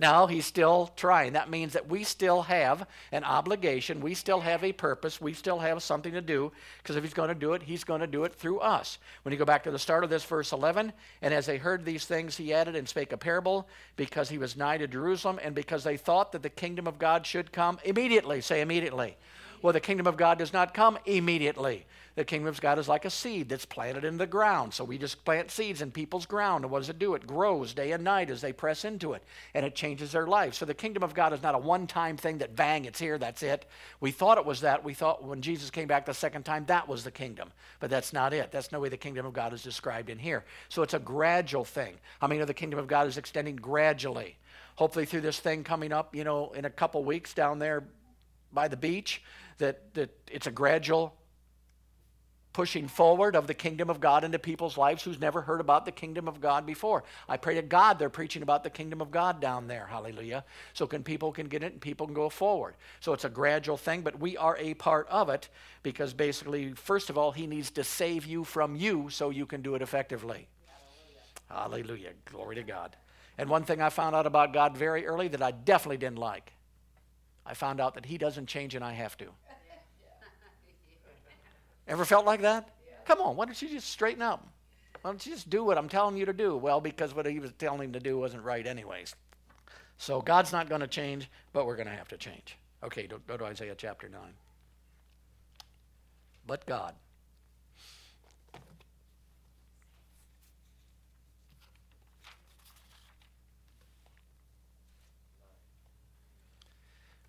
[0.01, 1.35] Now he's still trying.
[1.35, 4.01] That means that we still have an obligation.
[4.01, 5.21] We still have a purpose.
[5.21, 6.53] We still have something to do.
[6.79, 8.97] Because if he's going to do it, he's going to do it through us.
[9.25, 11.85] When you go back to the start of this, verse 11, and as they heard
[11.85, 15.55] these things, he added and spake a parable because he was nigh to Jerusalem and
[15.55, 18.41] because they thought that the kingdom of God should come immediately.
[18.41, 19.19] Say immediately.
[19.61, 21.85] Well, the kingdom of God does not come immediately.
[22.21, 24.75] The kingdom of God is like a seed that's planted in the ground.
[24.75, 26.65] So we just plant seeds in people's ground.
[26.65, 27.15] And what does it do?
[27.15, 30.53] It grows day and night as they press into it, and it changes their life.
[30.53, 33.17] So the kingdom of God is not a one time thing that bang, it's here,
[33.17, 33.65] that's it.
[34.01, 34.85] We thought it was that.
[34.85, 37.53] We thought when Jesus came back the second time, that was the kingdom.
[37.79, 38.53] But that's not it.
[38.53, 40.45] That's no way the kingdom of God is described in here.
[40.69, 41.95] So it's a gradual thing.
[42.21, 44.37] I mean, the kingdom of God is extending gradually.
[44.77, 47.85] hopefully through this thing coming up, you know, in a couple weeks down there
[48.53, 49.23] by the beach,
[49.57, 51.15] that, that it's a gradual
[52.61, 55.91] pushing forward of the kingdom of God into people's lives who's never heard about the
[55.91, 57.05] kingdom of God before.
[57.27, 59.87] I pray to God they're preaching about the kingdom of God down there.
[59.87, 60.45] Hallelujah.
[60.75, 62.75] So can people can get it and people can go forward.
[63.01, 65.49] So it's a gradual thing, but we are a part of it
[65.83, 69.63] because basically first of all he needs to save you from you so you can
[69.63, 70.47] do it effectively.
[71.49, 71.87] Hallelujah.
[71.89, 72.11] Hallelujah.
[72.27, 72.95] Glory to God.
[73.39, 76.53] And one thing I found out about God very early that I definitely didn't like.
[77.47, 79.31] I found out that he doesn't change and I have to.
[81.91, 82.69] Ever felt like that?
[82.87, 82.95] Yeah.
[83.05, 84.47] Come on, why don't you just straighten up?
[85.03, 86.57] Why don't you just do what I'm telling you to do?
[86.57, 89.17] Well, because what he was telling him to do wasn't right, anyways.
[89.99, 92.57] So God's not going to change, but we're going to have to change.
[92.85, 94.21] Okay, go to Isaiah chapter 9.
[96.47, 96.95] But God.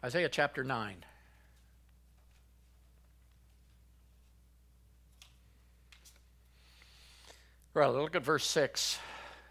[0.03, 1.03] Isaiah chapter 9.
[7.73, 8.99] Right, look at verse 6.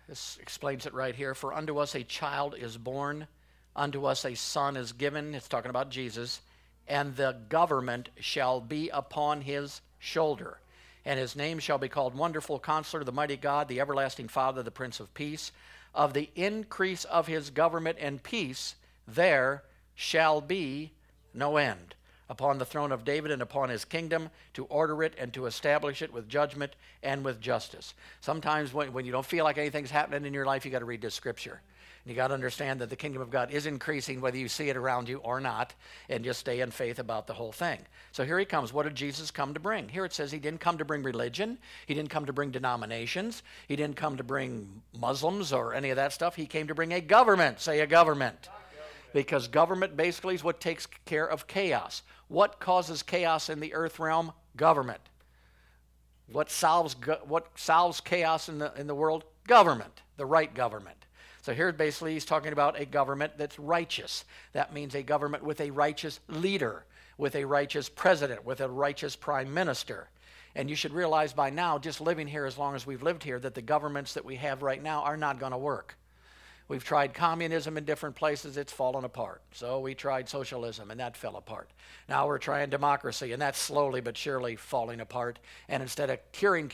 [0.06, 1.34] This explains it right here.
[1.34, 3.26] For unto us a child is born,
[3.74, 5.34] unto us a son is given.
[5.34, 6.42] It's talking about Jesus.
[6.86, 10.60] And the government shall be upon his shoulder.
[11.06, 14.70] And his name shall be called Wonderful Counselor, the Mighty God, the Everlasting Father, the
[14.70, 15.50] Prince of Peace.
[15.94, 18.74] Of the increase of his government and peace,
[19.08, 19.62] there
[19.94, 20.92] shall be
[21.32, 21.94] no end
[22.30, 26.00] upon the throne of David and upon his kingdom to order it and to establish
[26.00, 27.92] it with judgment and with justice.
[28.20, 30.84] Sometimes when, when you don't feel like anything's happening in your life, you got to
[30.84, 31.60] read this scripture.
[32.04, 34.70] And you got to understand that the kingdom of God is increasing whether you see
[34.70, 35.74] it around you or not,
[36.08, 37.80] and just stay in faith about the whole thing.
[38.12, 38.72] So here he comes.
[38.72, 39.88] What did Jesus come to bring?
[39.88, 43.42] Here it says he didn't come to bring religion, he didn't come to bring denominations,
[43.68, 46.36] he didn't come to bring Muslims or any of that stuff.
[46.36, 47.60] He came to bring a government.
[47.60, 48.48] Say a government.
[49.12, 52.02] Because government basically is what takes care of chaos.
[52.28, 54.32] What causes chaos in the earth realm?
[54.56, 55.00] Government.
[56.32, 56.94] What solves,
[57.26, 59.24] what solves chaos in the, in the world?
[59.46, 61.06] Government, the right government.
[61.42, 64.24] So here basically he's talking about a government that's righteous.
[64.52, 66.84] That means a government with a righteous leader,
[67.18, 70.08] with a righteous president, with a righteous prime minister.
[70.54, 73.38] And you should realize by now, just living here as long as we've lived here,
[73.40, 75.96] that the governments that we have right now are not going to work.
[76.70, 79.42] We've tried communism in different places, it's fallen apart.
[79.50, 81.68] So we tried socialism, and that fell apart.
[82.08, 85.40] Now we're trying democracy, and that's slowly but surely falling apart.
[85.68, 86.70] And instead of curing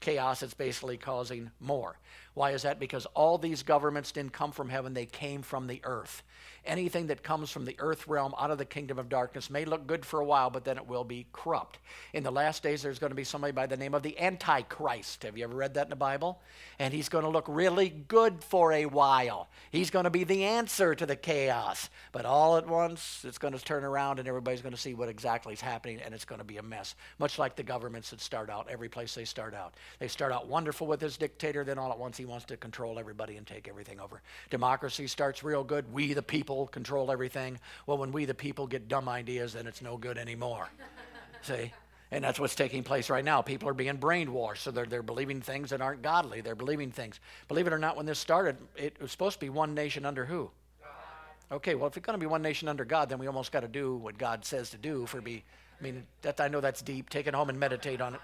[0.00, 1.96] chaos, it's basically causing more.
[2.36, 2.78] Why is that?
[2.78, 6.22] Because all these governments didn't come from heaven, they came from the earth.
[6.66, 9.86] Anything that comes from the earth realm out of the kingdom of darkness may look
[9.86, 11.78] good for a while, but then it will be corrupt.
[12.12, 15.22] In the last days, there's going to be somebody by the name of the Antichrist.
[15.22, 16.42] Have you ever read that in the Bible?
[16.78, 19.48] And he's going to look really good for a while.
[19.70, 21.88] He's going to be the answer to the chaos.
[22.12, 25.08] But all at once, it's going to turn around and everybody's going to see what
[25.08, 26.96] exactly is happening, and it's going to be a mess.
[27.18, 29.74] Much like the governments that start out, every place they start out.
[30.00, 32.98] They start out wonderful with this dictator, then all at once he wants to control
[32.98, 34.20] everybody and take everything over.
[34.50, 35.92] Democracy starts real good.
[35.92, 37.58] We, the people, control everything.
[37.86, 40.68] Well, when we, the people, get dumb ideas, then it's no good anymore.
[41.42, 41.72] See?
[42.10, 43.42] And that's what's taking place right now.
[43.42, 46.40] People are being brainwashed, so they're, they're believing things that aren't godly.
[46.40, 47.18] They're believing things.
[47.48, 50.24] Believe it or not, when this started, it was supposed to be one nation under
[50.24, 50.50] who?
[50.80, 51.56] God.
[51.56, 53.60] Okay, well, if it's going to be one nation under God, then we almost got
[53.60, 55.42] to do what God says to do for be.
[55.78, 57.10] I mean, that I know that's deep.
[57.10, 58.20] Take it home and meditate on it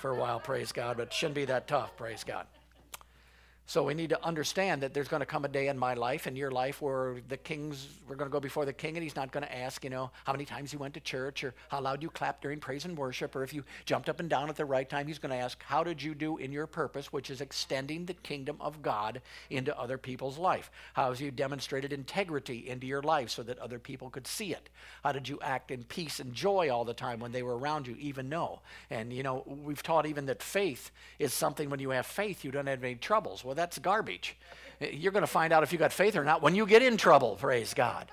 [0.00, 2.46] for a while, praise God, but it shouldn't be that tough, praise God.
[3.70, 6.26] So we need to understand that there's going to come a day in my life
[6.26, 9.14] and your life where the king's, we're going to go before the king and he's
[9.14, 11.80] not going to ask, you know, how many times you went to church or how
[11.80, 14.56] loud you clapped during praise and worship or if you jumped up and down at
[14.56, 15.06] the right time.
[15.06, 18.14] He's going to ask, how did you do in your purpose, which is extending the
[18.14, 20.68] kingdom of God into other people's life?
[20.94, 24.68] How have you demonstrated integrity into your life so that other people could see it?
[25.04, 27.86] How did you act in peace and joy all the time when they were around
[27.86, 28.62] you, even though?
[28.90, 32.50] And, you know, we've taught even that faith is something when you have faith, you
[32.50, 33.44] don't have any troubles.
[33.44, 34.36] Well, that's garbage.
[34.80, 36.96] You're going to find out if you got faith or not when you get in
[36.96, 38.06] trouble, praise God.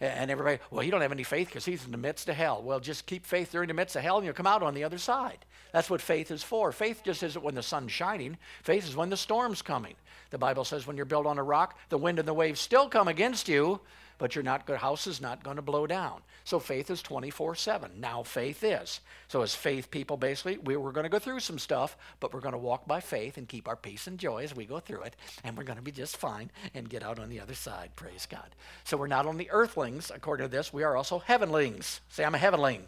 [0.00, 2.62] And everybody, well, you don't have any faith because he's in the midst of hell.
[2.62, 4.84] Well, just keep faith during the midst of hell and you'll come out on the
[4.84, 5.38] other side.
[5.72, 6.72] That's what faith is for.
[6.72, 9.94] Faith just isn't when the sun's shining, faith is when the storm's coming.
[10.30, 12.88] The Bible says when you're built on a rock, the wind and the waves still
[12.88, 13.80] come against you,
[14.18, 16.22] but your not good house is not going to blow down.
[16.48, 17.90] So faith is 24 7.
[18.00, 19.00] Now faith is.
[19.28, 22.40] So as faith people, basically, we, we're going to go through some stuff, but we're
[22.40, 25.02] going to walk by faith and keep our peace and joy as we go through
[25.02, 27.90] it, and we're going to be just fine and get out on the other side.
[27.96, 28.48] Praise God.
[28.84, 32.00] So we're not only earthlings, according to this, we are also heavenlings.
[32.08, 32.86] Say, I'm a heavenling.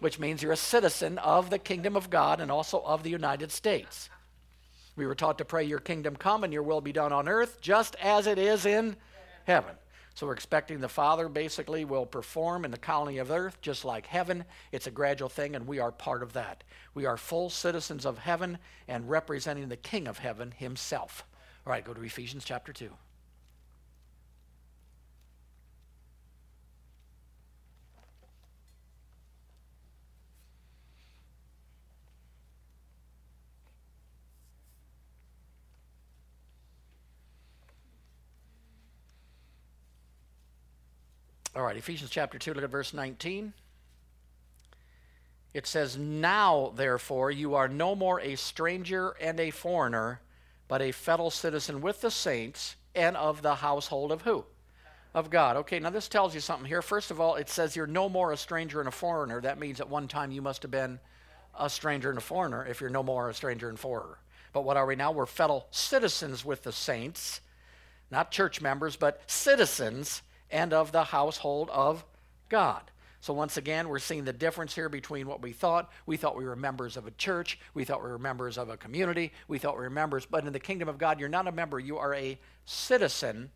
[0.00, 3.52] Which means you're a citizen of the kingdom of God and also of the United
[3.52, 4.08] States.
[4.96, 7.60] We were taught to pray, Your kingdom come and your will be done on earth,
[7.60, 8.96] just as it is in
[9.44, 9.74] heaven.
[10.14, 14.06] So we're expecting the Father basically will perform in the colony of earth just like
[14.06, 14.44] heaven.
[14.70, 16.62] It's a gradual thing, and we are part of that.
[16.94, 21.24] We are full citizens of heaven and representing the King of heaven himself.
[21.66, 22.90] All right, go to Ephesians chapter 2.
[41.56, 43.52] All right, Ephesians chapter 2, look at verse 19.
[45.52, 50.20] It says, Now, therefore, you are no more a stranger and a foreigner,
[50.66, 54.44] but a fellow citizen with the saints and of the household of who?
[55.14, 55.56] Of God.
[55.58, 56.82] Okay, now this tells you something here.
[56.82, 59.40] First of all, it says you're no more a stranger and a foreigner.
[59.40, 60.98] That means at one time you must have been
[61.56, 64.18] a stranger and a foreigner if you're no more a stranger and foreigner.
[64.52, 65.12] But what are we now?
[65.12, 67.40] We're fellow citizens with the saints,
[68.10, 72.04] not church members, but citizens and of the household of
[72.48, 72.82] God.
[73.20, 75.90] So, once again, we're seeing the difference here between what we thought.
[76.04, 77.58] We thought we were members of a church.
[77.72, 79.32] We thought we were members of a community.
[79.48, 80.26] We thought we were members.
[80.26, 81.78] But in the kingdom of God, you're not a member.
[81.78, 83.50] You are a citizen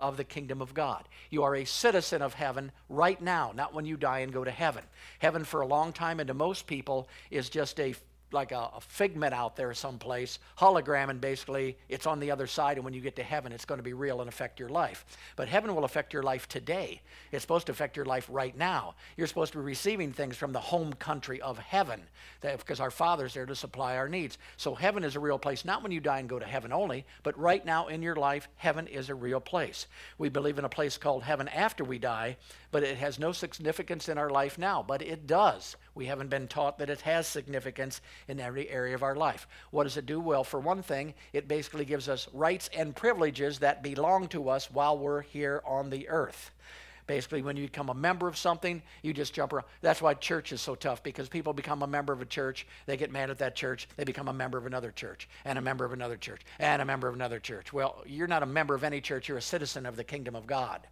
[0.00, 1.08] of the kingdom of God.
[1.30, 4.50] You are a citizen of heaven right now, not when you die and go to
[4.50, 4.82] heaven.
[5.20, 7.94] Heaven, for a long time, and to most people, is just a
[8.32, 12.76] like a, a, figment out there someplace, hologram, and basically it's on the other side.
[12.76, 15.04] And when you get to heaven, it's going to be real and affect your life.
[15.36, 17.00] But heaven will affect your life today.
[17.30, 18.94] It's supposed to affect your life right now.
[19.16, 22.02] You're supposed to be receiving things from the home country of heaven
[22.40, 24.38] that, because our Father's there to supply our needs.
[24.56, 27.04] So heaven is a real place, not when you die and go to heaven only,
[27.22, 29.86] but right now in your life, heaven is a real place.
[30.18, 32.36] We believe in a place called heaven after we die,
[32.70, 35.76] but it has no significance in our life now, but it does.
[35.94, 39.46] We haven't been taught that it has significance in every area of our life.
[39.70, 40.20] What does it do?
[40.20, 44.70] Well, for one thing, it basically gives us rights and privileges that belong to us
[44.70, 46.50] while we're here on the earth.
[47.06, 49.66] Basically, when you become a member of something, you just jump around.
[49.80, 52.96] That's why church is so tough because people become a member of a church, they
[52.96, 55.84] get mad at that church, they become a member of another church, and a member
[55.84, 57.72] of another church, and a member of another church.
[57.72, 60.46] Well, you're not a member of any church, you're a citizen of the kingdom of
[60.46, 60.86] God.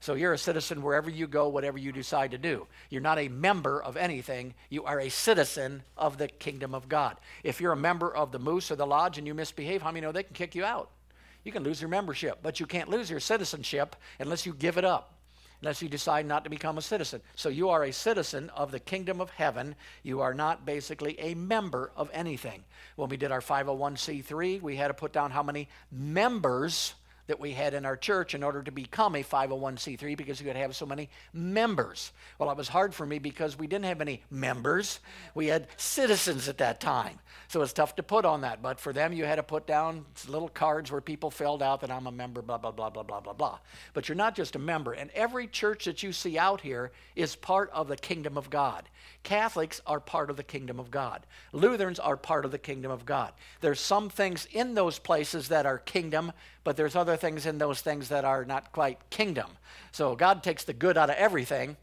[0.00, 2.66] So you're a citizen wherever you go, whatever you decide to do.
[2.88, 7.18] You're not a member of anything, you are a citizen of the kingdom of God.
[7.44, 10.00] If you're a member of the Moose or the Lodge and you misbehave, how many
[10.00, 10.90] know they can kick you out?
[11.44, 14.84] You can lose your membership, but you can't lose your citizenship unless you give it
[14.84, 15.14] up
[15.60, 17.20] unless you decide not to become a citizen.
[17.36, 19.74] So you are a citizen of the kingdom of heaven.
[20.02, 22.64] You are not basically a member of anything.
[22.96, 26.94] When we did our 501c3, we had to put down how many members
[27.30, 30.56] that we had in our church in order to become a 501c3 because we could
[30.56, 32.12] have so many members.
[32.38, 34.98] Well, it was hard for me because we didn't have any members.
[35.34, 37.20] We had citizens at that time.
[37.46, 38.62] So it's tough to put on that.
[38.62, 41.90] But for them, you had to put down little cards where people filled out that
[41.90, 43.58] I'm a member, blah, blah, blah, blah, blah, blah, blah.
[43.94, 44.92] But you're not just a member.
[44.92, 48.88] And every church that you see out here is part of the kingdom of God.
[49.22, 51.26] Catholics are part of the kingdom of God.
[51.52, 53.32] Lutherans are part of the kingdom of God.
[53.60, 56.32] There's some things in those places that are kingdom,
[56.64, 59.50] but there's other things in those things that are not quite kingdom.
[59.92, 61.76] So God takes the good out of everything.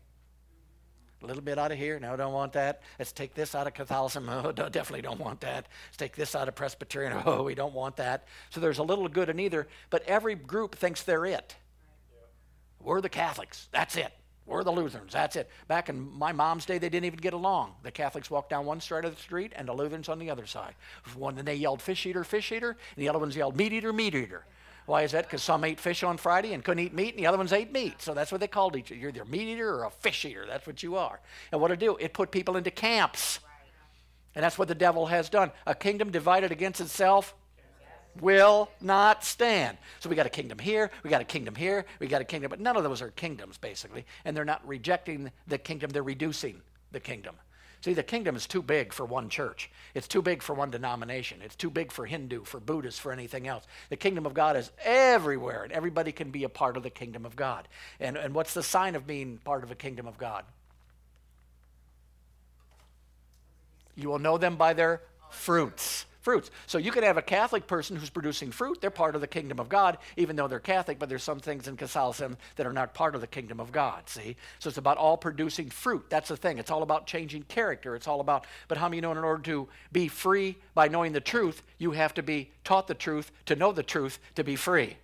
[1.23, 2.00] A little bit out of here.
[2.00, 2.82] No, don't want that.
[3.00, 4.30] Let's take this out of Catholicism.
[4.30, 5.67] Oh, definitely don't want that.
[5.88, 7.13] Let's take this out of Presbyterian.
[7.26, 8.26] Oh, we don't want that.
[8.52, 11.56] So there's a little good in either, but every group thinks they're it.
[12.82, 13.67] We're the Catholics.
[13.71, 14.13] That's it.
[14.47, 15.12] We're the Lutherans.
[15.12, 15.50] That's it.
[15.67, 17.73] Back in my mom's day, they didn't even get along.
[17.84, 20.45] The Catholics walked down one side of the street and the Lutherans on the other
[20.45, 20.73] side.
[21.15, 23.91] One, and they yelled fish eater, fish eater, and the other ones yelled meat eater,
[23.91, 24.45] meat eater.
[24.88, 25.26] Why is that?
[25.26, 27.73] Because some ate fish on Friday and couldn't eat meat, and the other ones ate
[27.73, 28.02] meat.
[28.02, 29.00] So that's what they called each other.
[29.00, 30.45] You're either a meat eater or a fish eater.
[30.47, 31.19] That's what you are.
[31.52, 31.97] And what it do?
[31.97, 33.39] It put people into camps.
[34.34, 35.52] And that's what the devil has done.
[35.65, 37.36] A kingdom divided against itself
[38.21, 39.78] will not stand.
[40.00, 42.50] So we got a kingdom here, we got a kingdom here, we got a kingdom,
[42.50, 44.06] but none of those are kingdoms basically.
[44.23, 46.62] And they're not rejecting the kingdom, they're reducing
[46.93, 47.36] the kingdom.
[47.81, 49.69] See, the kingdom is too big for one church.
[49.93, 51.41] It's too big for one denomination.
[51.43, 53.65] It's too big for Hindu, for Buddhist, for anything else.
[53.89, 57.25] The kingdom of God is everywhere, and everybody can be a part of the kingdom
[57.25, 57.67] of God.
[57.99, 60.43] And, and what's the sign of being part of a kingdom of God?
[63.95, 66.51] You will know them by their fruits fruits.
[66.65, 68.82] So you can have a Catholic person who's producing fruit.
[68.82, 71.67] They're part of the kingdom of God, even though they're Catholic, but there's some things
[71.67, 74.36] in Catholicism that are not part of the kingdom of God, see?
[74.60, 76.06] So it's about all producing fruit.
[76.10, 76.58] That's the thing.
[76.58, 77.95] It's all about changing character.
[77.95, 81.21] It's all about, but how many know in order to be free by knowing the
[81.21, 84.98] truth, you have to be taught the truth, to know the truth, to be free.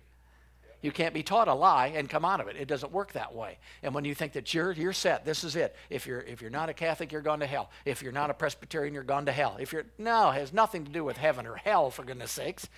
[0.84, 2.56] You can't be taught a lie and come out of it.
[2.56, 3.56] It doesn't work that way.
[3.82, 5.74] And when you think that you're you're set, this is it.
[5.88, 7.70] If you're if you're not a Catholic, you're going to hell.
[7.86, 9.56] If you're not a Presbyterian, you're gone to hell.
[9.58, 12.68] If you're no, it has nothing to do with heaven or hell, for goodness sakes.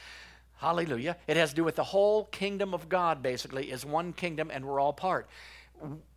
[0.59, 1.17] Hallelujah.
[1.27, 4.65] It has to do with the whole kingdom of God, basically, is one kingdom and
[4.65, 5.27] we're all part.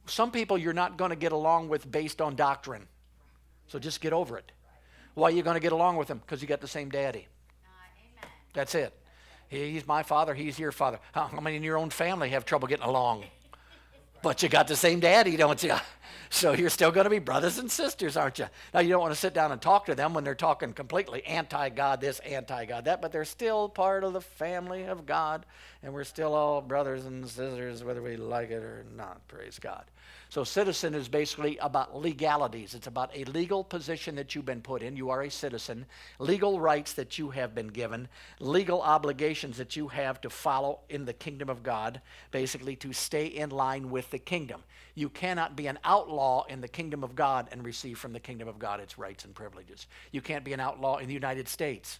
[0.05, 2.85] Some people you're not going to get along with based on doctrine.
[3.65, 4.51] So just get over it.
[5.15, 6.19] Why are you going to get along with them?
[6.19, 7.27] Because you got the same daddy.
[8.21, 8.93] Uh, That's it.
[9.49, 10.99] He's my father, he's your father.
[11.11, 13.25] How many in your own family have trouble getting along?
[14.21, 15.75] But you got the same daddy, don't you?
[16.29, 18.45] So you're still going to be brothers and sisters, aren't you?
[18.73, 21.25] Now, you don't want to sit down and talk to them when they're talking completely
[21.25, 25.45] anti God this, anti God that, but they're still part of the family of God,
[25.81, 29.27] and we're still all brothers and sisters, whether we like it or not.
[29.27, 29.85] Praise God.
[30.31, 32.75] So, citizen is basically about legalities.
[32.75, 34.95] It's about a legal position that you've been put in.
[34.95, 35.87] You are a citizen,
[36.19, 38.07] legal rights that you have been given,
[38.39, 41.99] legal obligations that you have to follow in the kingdom of God,
[42.29, 44.61] basically to stay in line with the kingdom.
[44.93, 48.47] You cannot be an outlaw in the kingdom of God and receive from the kingdom
[48.47, 49.87] of God its rights and privileges.
[50.11, 51.99] You can't be an outlaw in the United States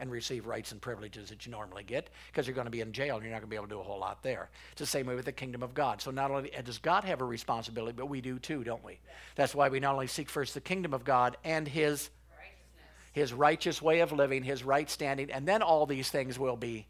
[0.00, 2.92] and receive rights and privileges that you normally get because you're going to be in
[2.92, 4.50] jail and you're not going to be able to do a whole lot there.
[4.72, 6.00] It's the same way with the kingdom of God.
[6.00, 8.98] So not only does God have a responsibility, but we do too, don't we?
[9.34, 12.10] That's why we not only seek first the kingdom of God and his
[13.12, 16.86] his righteous way of living, his right standing, and then all these things will be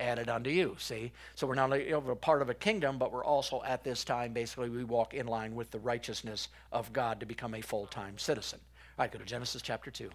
[0.00, 0.74] added unto you.
[0.78, 1.12] See?
[1.34, 4.32] So we're not only a part of a kingdom, but we're also at this time,
[4.32, 8.18] basically, we walk in line with the righteousness of God to become a full time
[8.18, 8.58] citizen.
[8.98, 10.10] All right, go to Genesis chapter 2.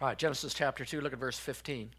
[0.00, 1.90] All right, Genesis chapter 2, look at verse 15.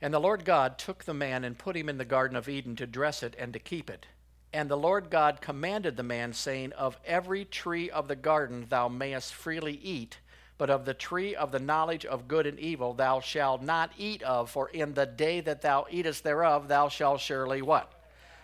[0.00, 2.76] And the Lord God took the man and put him in the Garden of Eden
[2.76, 4.06] to dress it and to keep it.
[4.52, 8.86] And the Lord God commanded the man, saying, Of every tree of the garden thou
[8.86, 10.18] mayest freely eat,
[10.58, 14.22] but of the tree of the knowledge of good and evil thou shalt not eat
[14.22, 17.92] of, for in the day that thou eatest thereof thou shalt surely what?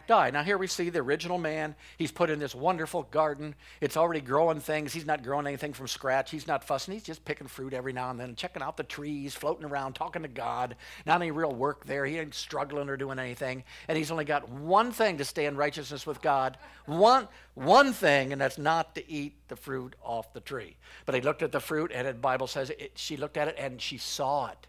[0.09, 0.31] Die.
[0.31, 1.77] Now, here we see the original man.
[1.97, 3.55] He's put in this wonderful garden.
[3.81, 4.93] It's already growing things.
[4.93, 6.33] He's not growing anything from scratch.
[6.33, 6.95] He's not fussing.
[6.95, 10.23] He's just picking fruit every now and then, checking out the trees, floating around, talking
[10.23, 10.75] to God.
[11.07, 12.05] Not any real work there.
[12.05, 13.63] He ain't struggling or doing anything.
[13.87, 16.59] And he's only got one thing to stay in righteousness with God.
[16.87, 20.77] One, one thing, and that's not to eat the fruit off the tree.
[21.07, 23.57] But he looked at the fruit, and the Bible says it, she looked at it
[23.59, 24.67] and she saw it.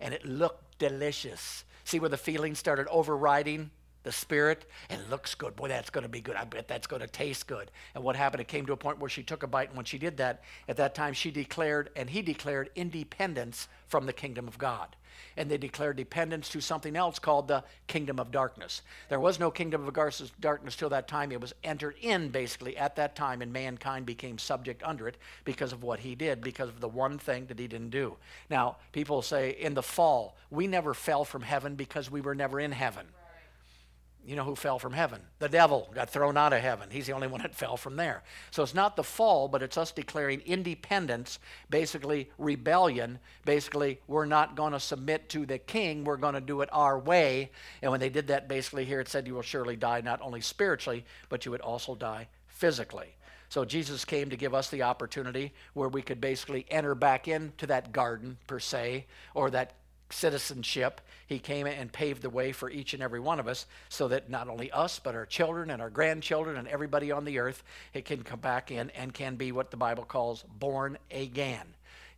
[0.00, 1.64] And it looked delicious.
[1.84, 3.70] See where the feelings started overriding?
[4.02, 5.56] The spirit and looks good.
[5.56, 6.36] Boy, that's going to be good.
[6.36, 7.70] I bet that's going to taste good.
[7.94, 8.40] And what happened?
[8.40, 10.42] It came to a point where she took a bite, and when she did that,
[10.68, 14.96] at that time she declared, and he declared independence from the kingdom of God.
[15.36, 18.82] And they declared dependence to something else called the kingdom of darkness.
[19.08, 19.94] There was no kingdom of
[20.40, 21.32] darkness till that time.
[21.32, 25.72] It was entered in basically at that time, and mankind became subject under it because
[25.72, 28.16] of what he did, because of the one thing that he didn't do.
[28.50, 32.58] Now, people say in the fall, we never fell from heaven because we were never
[32.58, 33.06] in heaven.
[34.24, 35.20] You know who fell from heaven?
[35.40, 36.88] The devil got thrown out of heaven.
[36.90, 38.22] He's the only one that fell from there.
[38.52, 43.18] So it's not the fall, but it's us declaring independence, basically rebellion.
[43.44, 46.04] Basically, we're not going to submit to the king.
[46.04, 47.50] We're going to do it our way.
[47.82, 50.40] And when they did that, basically, here it said, You will surely die not only
[50.40, 53.16] spiritually, but you would also die physically.
[53.48, 57.66] So Jesus came to give us the opportunity where we could basically enter back into
[57.66, 59.04] that garden, per se,
[59.34, 59.74] or that
[60.12, 61.00] citizenship.
[61.26, 64.30] He came and paved the way for each and every one of us so that
[64.30, 67.62] not only us, but our children and our grandchildren and everybody on the earth,
[67.94, 71.66] it can come back in and can be what the Bible calls born again.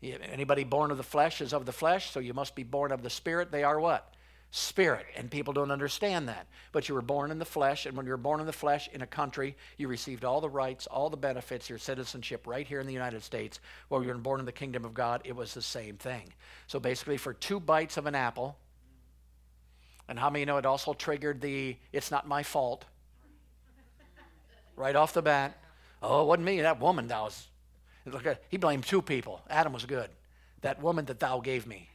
[0.03, 3.03] Anybody born of the flesh is of the flesh, so you must be born of
[3.03, 3.51] the spirit.
[3.51, 4.13] They are what?
[4.55, 6.47] Spirit, and people don't understand that.
[6.71, 8.89] But you were born in the flesh, and when you were born in the flesh
[8.93, 12.81] in a country, you received all the rights, all the benefits, your citizenship right here
[12.81, 13.59] in the United States.
[13.89, 16.33] While you were born in the kingdom of God, it was the same thing.
[16.67, 18.57] So basically, for two bites of an apple,
[20.09, 22.85] and how many know it also triggered the it's not my fault?
[24.77, 25.57] right off the bat.
[26.03, 27.49] Oh, it wasn't me, that woman that was.
[28.07, 29.41] Look at, he blamed two people.
[29.49, 30.11] Adam was good.
[30.61, 31.89] That woman that thou gave me.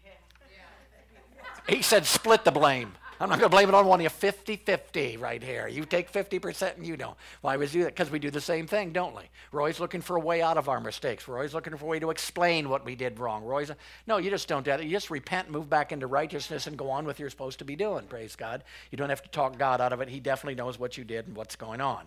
[1.70, 2.94] He said, split the blame.
[3.22, 5.68] I'm not going to blame it on one of you 50 50 right here.
[5.68, 7.18] You take 50% and you don't.
[7.42, 7.94] Why we do that?
[7.94, 9.24] Because we do the same thing, don't we?
[9.52, 11.28] We're always looking for a way out of our mistakes.
[11.28, 13.44] We're always looking for a way to explain what we did wrong.
[13.44, 13.72] We're always,
[14.08, 14.84] no, you just don't do that.
[14.84, 17.66] You just repent, move back into righteousness, and go on with what you're supposed to
[17.66, 18.06] be doing.
[18.06, 18.64] Praise God.
[18.90, 20.08] You don't have to talk God out of it.
[20.08, 22.06] He definitely knows what you did and what's going on.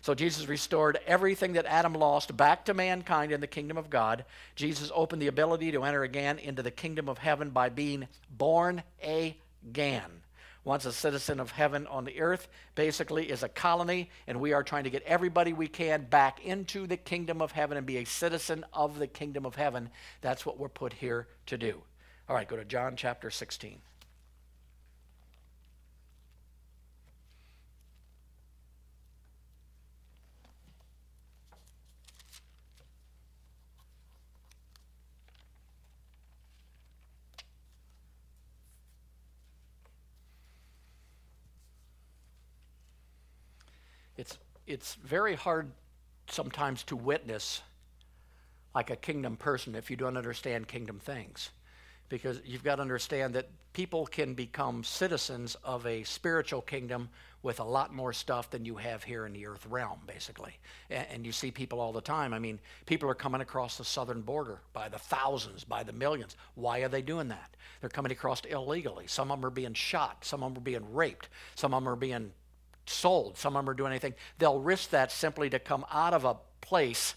[0.00, 4.24] So Jesus restored everything that Adam lost back to mankind in the kingdom of God.
[4.54, 8.82] Jesus opened the ability to enter again into the kingdom of heaven by being born
[9.02, 10.22] again.
[10.64, 14.62] Once a citizen of heaven on the earth, basically is a colony, and we are
[14.62, 18.04] trying to get everybody we can back into the kingdom of heaven and be a
[18.04, 19.88] citizen of the kingdom of heaven.
[20.20, 21.80] That's what we're put here to do.
[22.28, 23.78] All right, go to John chapter 16.
[44.68, 45.72] It's, very hard
[46.28, 47.62] sometimes to witness
[48.74, 51.50] like a kingdom person if you don't understand kingdom things.
[52.10, 57.08] Because you've got to understand that people can become citizens of a spiritual kingdom
[57.42, 60.52] with a lot more stuff than you have here in the earth realm, basically.
[60.90, 62.34] And, you see people all the time.
[62.34, 66.36] I mean, people are coming across the southern border by the thousands, by the millions.
[66.56, 67.56] Why are they doing that?
[67.80, 69.06] They're coming across illegally.
[69.06, 71.88] Some of them are being shot, some of them are being raped, some of them
[71.88, 72.32] are being
[72.88, 74.14] sold, some of them are doing anything.
[74.38, 77.14] They'll risk that simply to come out of a place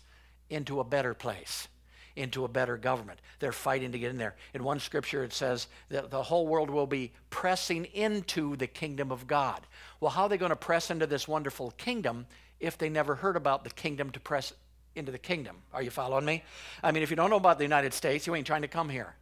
[0.50, 1.68] into a better place,
[2.16, 3.20] into a better government.
[3.40, 4.36] They're fighting to get in there.
[4.54, 9.12] In one scripture, it says that the whole world will be pressing into the kingdom
[9.12, 9.62] of God.
[10.00, 12.28] Well, how are they going to press into this wonderful kingdom
[12.60, 14.54] if they never heard about the kingdom to press
[14.96, 15.58] into the kingdom?
[15.74, 16.44] Are you following me?
[16.84, 18.90] I mean, if you don't know about the United States, you ain't trying to come
[18.90, 19.16] here.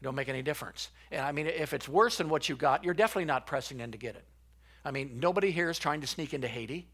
[0.00, 0.90] It don't make any difference.
[1.10, 3.92] And I mean, if it's worse than what you got, you're definitely not pressing in
[3.92, 4.24] to get it.
[4.84, 6.86] I mean, nobody here is trying to sneak into Haiti.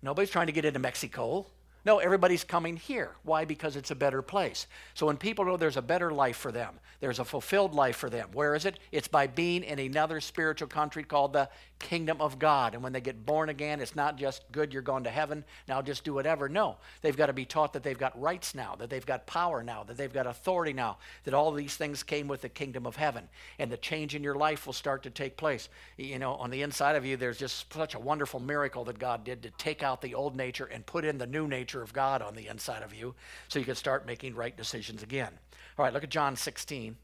[0.00, 1.46] Nobody's trying to get into Mexico.
[1.84, 3.12] No, everybody's coming here.
[3.22, 3.44] Why?
[3.44, 4.66] Because it's a better place.
[4.94, 8.10] So when people know there's a better life for them, there's a fulfilled life for
[8.10, 8.28] them.
[8.32, 8.78] Where is it?
[8.90, 11.48] It's by being in another spiritual country called the
[11.78, 12.74] kingdom of God.
[12.74, 15.80] And when they get born again, it's not just good, you're going to heaven, now
[15.80, 16.48] just do whatever.
[16.48, 19.62] No, they've got to be taught that they've got rights now, that they've got power
[19.62, 22.96] now, that they've got authority now, that all these things came with the kingdom of
[22.96, 23.28] heaven.
[23.60, 25.68] And the change in your life will start to take place.
[25.96, 29.22] You know, on the inside of you, there's just such a wonderful miracle that God
[29.22, 32.22] did to take out the old nature and put in the new nature of God
[32.22, 33.14] on the inside of you
[33.48, 35.32] so you can start making right decisions again.
[35.78, 36.96] All right, look at John 16.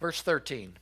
[0.00, 0.76] Verse 13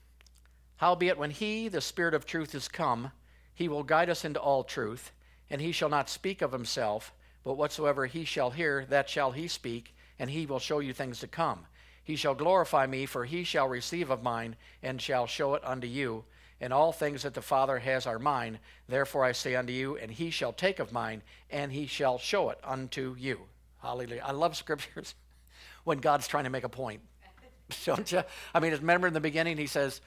[0.77, 3.11] Howbeit, when he, the Spirit of truth, is come,
[3.55, 5.11] he will guide us into all truth,
[5.49, 9.49] and he shall not speak of himself, but whatsoever he shall hear, that shall he
[9.49, 11.67] speak, and he will show you things to come.
[12.05, 15.87] He shall glorify me, for he shall receive of mine, and shall show it unto
[15.87, 16.25] you.
[16.61, 18.59] And all things that the Father has are mine.
[18.89, 22.51] Therefore I say unto you, and he shall take of mine, and he shall show
[22.51, 23.41] it unto you.
[23.83, 24.23] Hallelujah.
[24.25, 25.15] I love scriptures
[25.85, 27.01] when God's trying to make a point.
[27.85, 28.23] Don't you?
[28.55, 30.01] I mean, remember in the beginning, he says,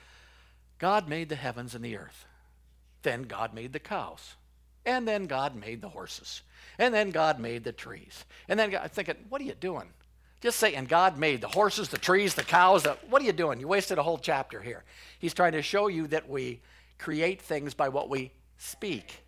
[0.80, 2.26] God made the heavens and the earth.
[3.04, 4.36] Then God made the cows.
[4.86, 6.42] And then God made the horses.
[6.78, 8.26] And then God made the trees.
[8.48, 9.90] And then God, thinking, what are you doing?
[10.42, 12.84] Just saying, God made the horses, the trees, the cows.
[12.84, 13.60] The, what are you doing?
[13.60, 14.84] You wasted a whole chapter here.
[15.20, 16.62] He's trying to show you that we
[16.98, 19.24] create things by what we speak.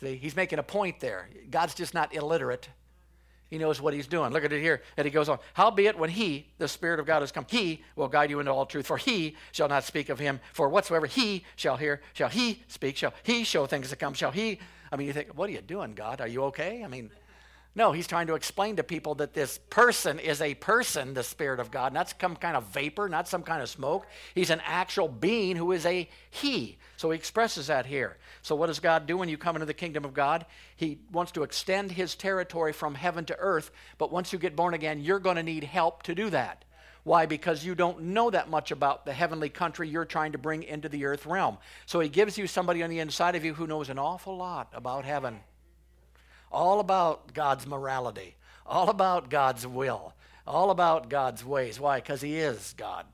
[0.00, 1.28] See, he's making a point there.
[1.50, 2.68] God's just not illiterate.
[3.50, 4.32] He knows what he's doing.
[4.32, 4.80] Look at it here.
[4.96, 5.38] And he goes on.
[5.54, 8.64] Howbeit, when he, the Spirit of God, has come, he will guide you into all
[8.64, 8.86] truth.
[8.86, 10.40] For he shall not speak of him.
[10.52, 14.30] For whatsoever he shall hear, shall he speak, shall he show things to come, shall
[14.30, 14.58] he.
[14.90, 16.20] I mean, you think, what are you doing, God?
[16.20, 16.82] Are you okay?
[16.82, 17.10] I mean,
[17.74, 21.58] no, he's trying to explain to people that this person is a person, the Spirit
[21.58, 24.06] of God, not some kind of vapor, not some kind of smoke.
[24.34, 26.76] He's an actual being who is a He.
[26.98, 28.18] So he expresses that here.
[28.42, 30.44] So, what does God do when you come into the kingdom of God?
[30.76, 34.74] He wants to extend His territory from heaven to earth, but once you get born
[34.74, 36.66] again, you're going to need help to do that.
[37.04, 37.24] Why?
[37.24, 40.90] Because you don't know that much about the heavenly country you're trying to bring into
[40.90, 41.56] the earth realm.
[41.86, 44.68] So, He gives you somebody on the inside of you who knows an awful lot
[44.74, 45.40] about heaven
[46.52, 48.36] all about God's morality,
[48.66, 50.14] all about God's will,
[50.46, 51.80] all about God's ways.
[51.80, 51.98] Why?
[51.98, 53.06] Because He is God.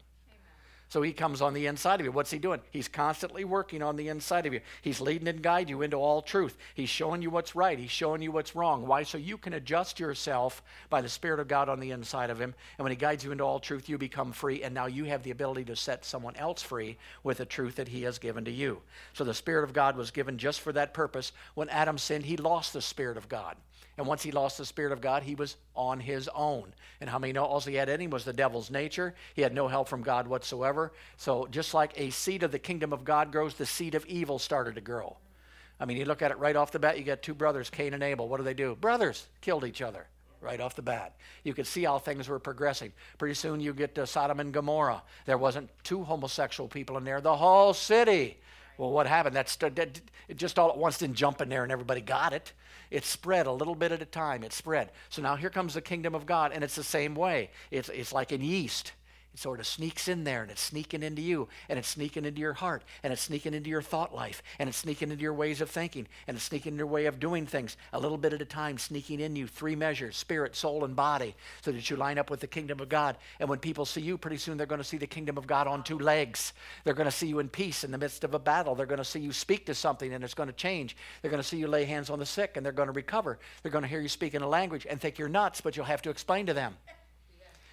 [0.90, 2.12] So he comes on the inside of you.
[2.12, 2.60] What's he doing?
[2.70, 4.60] He's constantly working on the inside of you.
[4.80, 6.56] He's leading and guiding you into all truth.
[6.74, 7.78] He's showing you what's right.
[7.78, 8.86] He's showing you what's wrong.
[8.86, 9.02] Why?
[9.02, 12.54] So you can adjust yourself by the Spirit of God on the inside of him.
[12.78, 14.62] And when he guides you into all truth, you become free.
[14.62, 17.88] And now you have the ability to set someone else free with the truth that
[17.88, 18.80] he has given to you.
[19.12, 21.32] So the Spirit of God was given just for that purpose.
[21.54, 23.56] When Adam sinned, he lost the Spirit of God.
[23.98, 26.72] And once he lost the Spirit of God, he was on his own.
[27.00, 29.12] And how many know all he had him was the devil's nature?
[29.34, 30.92] He had no help from God whatsoever.
[31.16, 34.38] So just like a seed of the kingdom of God grows, the seed of evil
[34.38, 35.16] started to grow.
[35.80, 37.92] I mean, you look at it right off the bat, you got two brothers, Cain
[37.92, 38.28] and Abel.
[38.28, 38.76] What do they do?
[38.76, 40.06] Brothers killed each other
[40.40, 41.16] right off the bat.
[41.42, 42.92] You could see how things were progressing.
[43.18, 45.02] Pretty soon you get to Sodom and Gomorrah.
[45.26, 47.20] There wasn't two homosexual people in there.
[47.20, 48.38] The whole city
[48.76, 49.34] Well, what happened?
[49.34, 52.52] That, that it just all at once didn't jump in there and everybody got it.
[52.90, 54.42] It spread a little bit at a time.
[54.42, 54.92] It spread.
[55.08, 57.50] So now here comes the kingdom of God, and it's the same way.
[57.70, 58.92] It's, it's like in yeast.
[59.34, 62.40] It sort of sneaks in there and it's sneaking into you and it's sneaking into
[62.40, 65.60] your heart and it's sneaking into your thought life and it's sneaking into your ways
[65.60, 68.42] of thinking and it's sneaking into your way of doing things a little bit at
[68.42, 72.18] a time, sneaking in you three measures spirit, soul, and body so that you line
[72.18, 73.16] up with the kingdom of God.
[73.38, 75.66] And when people see you, pretty soon they're going to see the kingdom of God
[75.66, 76.52] on two legs.
[76.84, 78.74] They're going to see you in peace in the midst of a battle.
[78.74, 80.96] They're going to see you speak to something and it's going to change.
[81.22, 83.38] They're going to see you lay hands on the sick and they're going to recover.
[83.62, 85.86] They're going to hear you speak in a language and think you're nuts, but you'll
[85.86, 86.74] have to explain to them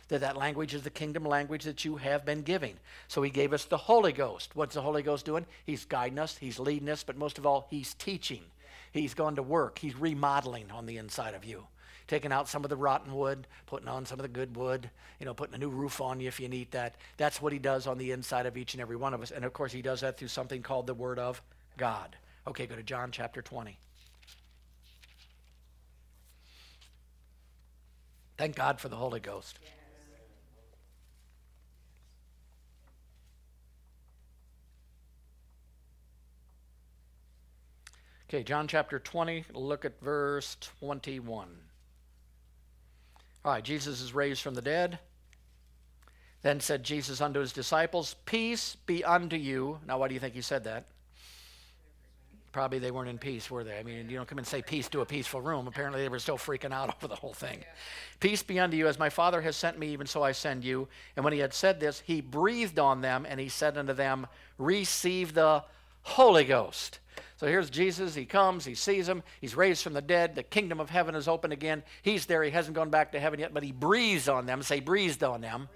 [0.08, 2.76] that that language is the kingdom language that you have been giving.
[3.08, 4.56] So he gave us the Holy Ghost.
[4.56, 5.46] What's the Holy Ghost doing?
[5.66, 8.44] He's guiding us, he's leading us, but most of all, he's teaching.
[8.92, 9.80] He's gone to work.
[9.80, 11.68] He's remodeling on the inside of you.
[12.08, 14.90] Taking out some of the rotten wood, putting on some of the good wood,
[15.20, 16.96] you know, putting a new roof on you if you need that.
[17.18, 19.32] That's what he does on the inside of each and every one of us.
[19.32, 21.42] And of course, he does that through something called the Word of
[21.78, 22.16] God.
[22.48, 23.80] Okay, go to John chapter 20.
[28.38, 29.60] Thank God for the Holy Ghost.
[29.64, 29.70] Yeah.
[38.36, 41.48] Okay, John chapter 20, look at verse 21.
[43.46, 45.00] All right, Jesus is raised from the dead.
[46.42, 49.80] Then said Jesus unto his disciples, Peace be unto you.
[49.88, 50.88] Now, why do you think he said that?
[52.52, 53.80] Probably they weren't in peace, were they?
[53.80, 55.66] I mean, you don't come and say peace to a peaceful room.
[55.66, 57.60] Apparently, they were still freaking out over the whole thing.
[57.62, 57.68] Yeah.
[58.20, 60.90] Peace be unto you, as my Father has sent me, even so I send you.
[61.16, 64.28] And when he had said this, he breathed on them, and he said unto them,
[64.58, 65.64] Receive the
[66.02, 67.00] Holy Ghost.
[67.38, 68.16] So here's Jesus.
[68.16, 70.36] He comes, he sees him, he's raised from the dead.
[70.36, 71.84] The kingdom of heaven is open again.
[72.02, 72.44] He's there.
[72.44, 74.64] He hasn't gone back to heaven yet, but he breathes on them.
[74.64, 75.68] Say, breathed on them.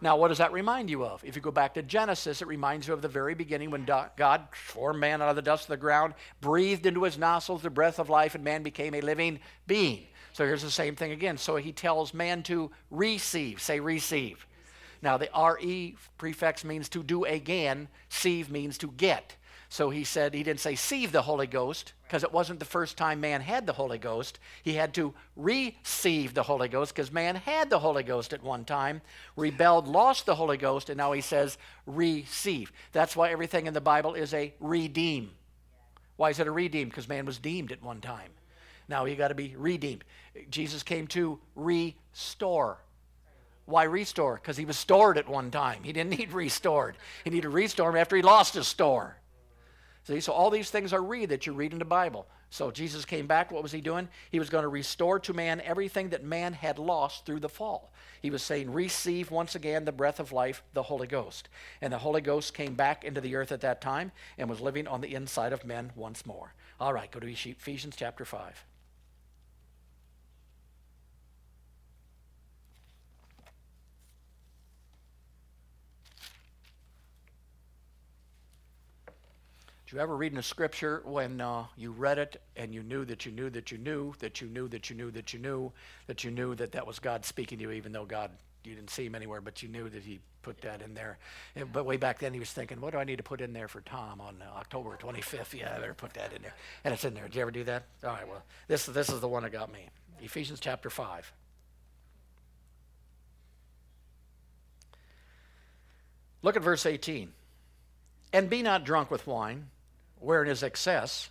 [0.00, 1.24] Now, what does that remind you of?
[1.24, 4.42] If you go back to Genesis, it reminds you of the very beginning when God
[4.52, 7.98] formed man out of the dust of the ground, breathed into his nostrils the breath
[7.98, 10.06] of life, and man became a living being.
[10.32, 11.38] So here's the same thing again.
[11.38, 13.62] So he tells man to receive.
[13.62, 14.46] Say, receive.
[15.00, 19.36] Now, the RE prefix means to do again, sieve means to get.
[19.74, 22.96] So he said, he didn't say receive the Holy Ghost because it wasn't the first
[22.96, 24.38] time man had the Holy Ghost.
[24.62, 28.64] He had to receive the Holy Ghost because man had the Holy Ghost at one
[28.64, 29.02] time,
[29.34, 32.70] rebelled, lost the Holy Ghost, and now he says receive.
[32.92, 35.32] That's why everything in the Bible is a redeem.
[36.18, 36.88] Why is it a redeem?
[36.88, 38.30] Because man was deemed at one time.
[38.86, 40.04] Now you got to be redeemed.
[40.50, 42.78] Jesus came to restore.
[43.66, 44.36] Why restore?
[44.36, 45.82] Because he was stored at one time.
[45.82, 46.96] He didn't need restored.
[47.24, 49.16] He needed restore after he lost his store.
[50.04, 52.26] See, so all these things are read that you read in the Bible.
[52.50, 53.50] So Jesus came back.
[53.50, 54.08] What was he doing?
[54.30, 57.90] He was going to restore to man everything that man had lost through the fall.
[58.20, 61.48] He was saying, receive once again the breath of life, the Holy Ghost.
[61.80, 64.86] And the Holy Ghost came back into the earth at that time and was living
[64.86, 66.52] on the inside of men once more.
[66.78, 68.64] All right, go to Ephesians chapter 5.
[79.92, 83.26] You ever read in a scripture when uh, you read it and you knew that
[83.26, 85.72] you knew that you knew that you knew that you knew that you knew
[86.06, 88.30] that you knew that that was God speaking to you, even though God
[88.64, 91.18] you didn't see him anywhere, but you knew that he put that in there.
[91.54, 93.52] And, but way back then, he was thinking, "What do I need to put in
[93.52, 95.52] there for Tom on uh, October 25th?
[95.52, 96.54] Yeah, I better put that in there."
[96.84, 97.24] And it's in there.
[97.24, 97.84] Did you ever do that?
[98.02, 98.26] All right.
[98.26, 99.88] Well, this this is the one that got me.
[100.22, 101.30] Ephesians chapter five.
[106.42, 107.32] Look at verse 18.
[108.34, 109.70] And be not drunk with wine
[110.24, 111.30] wherein is excess,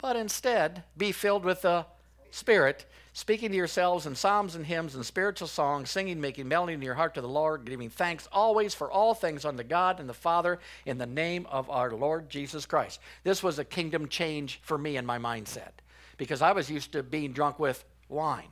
[0.00, 1.86] but instead be filled with the
[2.30, 6.82] Spirit, speaking to yourselves in psalms and hymns and spiritual songs, singing, making melody in
[6.82, 10.14] your heart to the Lord, giving thanks always for all things unto God and the
[10.14, 13.00] Father in the name of our Lord Jesus Christ.
[13.24, 15.72] This was a kingdom change for me in my mindset
[16.18, 18.48] because I was used to being drunk with wine.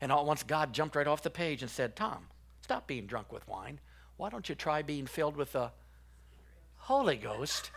[0.00, 2.26] And all at once God jumped right off the page and said, Tom,
[2.62, 3.78] stop being drunk with wine.
[4.16, 5.70] Why don't you try being filled with the
[6.76, 7.70] Holy Ghost?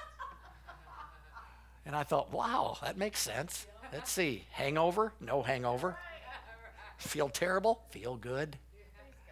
[1.85, 3.67] And I thought, wow, that makes sense.
[3.91, 4.45] Let's see.
[4.51, 5.13] Hangover?
[5.19, 5.97] No hangover.
[6.97, 7.81] Feel terrible?
[7.89, 8.57] Feel good.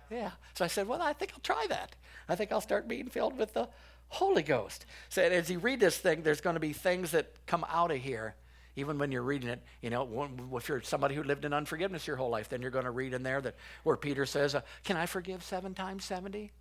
[0.10, 0.32] Yeah.
[0.56, 1.95] So I said, well, I think I'll try that.
[2.28, 3.70] I think I'll start being filled with the
[4.08, 4.86] Holy Ghost.
[5.10, 7.97] So as you read this thing, there's going to be things that come out of
[7.97, 8.36] here,
[8.76, 9.62] even when you're reading it.
[9.82, 12.86] You know, if you're somebody who lived in unforgiveness your whole life, then you're going
[12.86, 16.52] to read in there that where Peter says, uh, "Can I forgive seven times 70?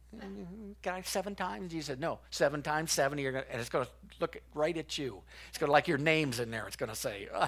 [0.82, 1.72] Can I seven times?
[1.72, 4.98] He said, no, seven times 70, you're gonna, and it's going to look right at
[4.98, 5.22] you.
[5.48, 6.66] It's going to like your name's in there.
[6.66, 7.28] It's going to say,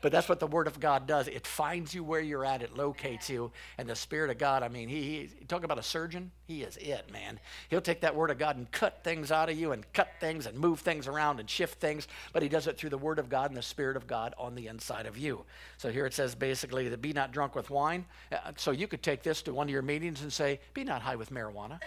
[0.00, 1.28] But that's what the Word of God does.
[1.28, 3.50] It finds you where you're at, it locates you.
[3.78, 6.76] And the Spirit of God, I mean, he, he talk about a surgeon, he is
[6.76, 7.40] it, man.
[7.68, 10.46] He'll take that Word of God and cut things out of you and cut things
[10.46, 12.08] and move things around and shift things.
[12.32, 14.54] But he does it through the Word of God and the Spirit of God on
[14.54, 15.44] the inside of you.
[15.76, 18.04] So here it says basically to be not drunk with wine.
[18.30, 21.02] Uh, so you could take this to one of your meetings and say, be not
[21.02, 21.80] high with marijuana.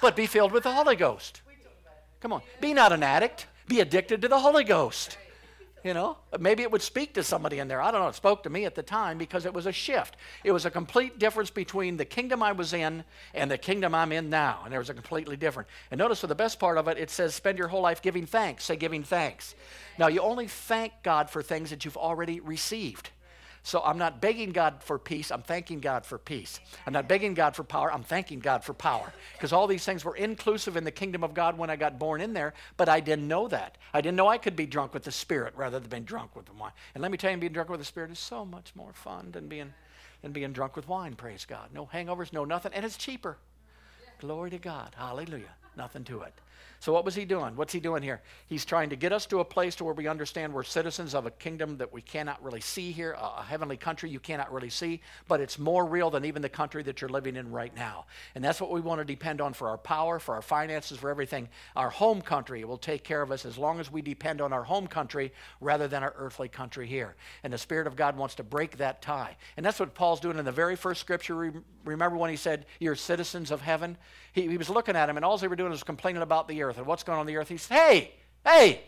[0.00, 1.42] But be filled with the Holy Ghost.
[2.20, 2.42] Come on.
[2.60, 3.46] Be not an addict.
[3.68, 5.18] Be addicted to the Holy Ghost.
[5.84, 7.82] You know, maybe it would speak to somebody in there.
[7.82, 8.08] I don't know.
[8.08, 10.16] It spoke to me at the time because it was a shift.
[10.42, 14.10] It was a complete difference between the kingdom I was in and the kingdom I'm
[14.10, 14.62] in now.
[14.64, 15.68] And there was a completely different.
[15.90, 18.24] And notice for the best part of it, it says, spend your whole life giving
[18.24, 18.64] thanks.
[18.64, 19.54] Say, giving thanks.
[19.98, 23.10] Now, you only thank God for things that you've already received.
[23.66, 26.60] So I'm not begging God for peace, I'm thanking God for peace.
[26.86, 29.10] I'm not begging God for power, I'm thanking God for power.
[29.32, 32.20] Because all these things were inclusive in the kingdom of God when I got born
[32.20, 33.78] in there, but I didn't know that.
[33.94, 36.44] I didn't know I could be drunk with the Spirit rather than being drunk with
[36.44, 36.72] the wine.
[36.94, 39.30] And let me tell you, being drunk with the Spirit is so much more fun
[39.32, 39.72] than being,
[40.20, 41.70] than being drunk with wine, praise God.
[41.72, 43.38] No hangovers, no nothing, and it's cheaper.
[44.20, 44.94] Glory to God.
[44.94, 45.54] Hallelujah.
[45.74, 46.34] Nothing to it.
[46.84, 47.56] So, what was he doing?
[47.56, 48.20] What's he doing here?
[48.46, 51.24] He's trying to get us to a place to where we understand we're citizens of
[51.24, 55.00] a kingdom that we cannot really see here, a heavenly country you cannot really see,
[55.26, 58.04] but it's more real than even the country that you're living in right now.
[58.34, 61.08] And that's what we want to depend on for our power, for our finances, for
[61.08, 61.48] everything.
[61.74, 64.64] Our home country will take care of us as long as we depend on our
[64.64, 65.32] home country
[65.62, 67.16] rather than our earthly country here.
[67.44, 69.38] And the Spirit of God wants to break that tie.
[69.56, 71.50] And that's what Paul's doing in the very first scripture.
[71.86, 73.96] Remember when he said, You're citizens of heaven?
[74.34, 76.62] He, he was looking at him, and all they were doing was complaining about the
[76.62, 77.48] earth and what's going on, on the earth.
[77.48, 78.12] He said, Hey,
[78.44, 78.82] hey,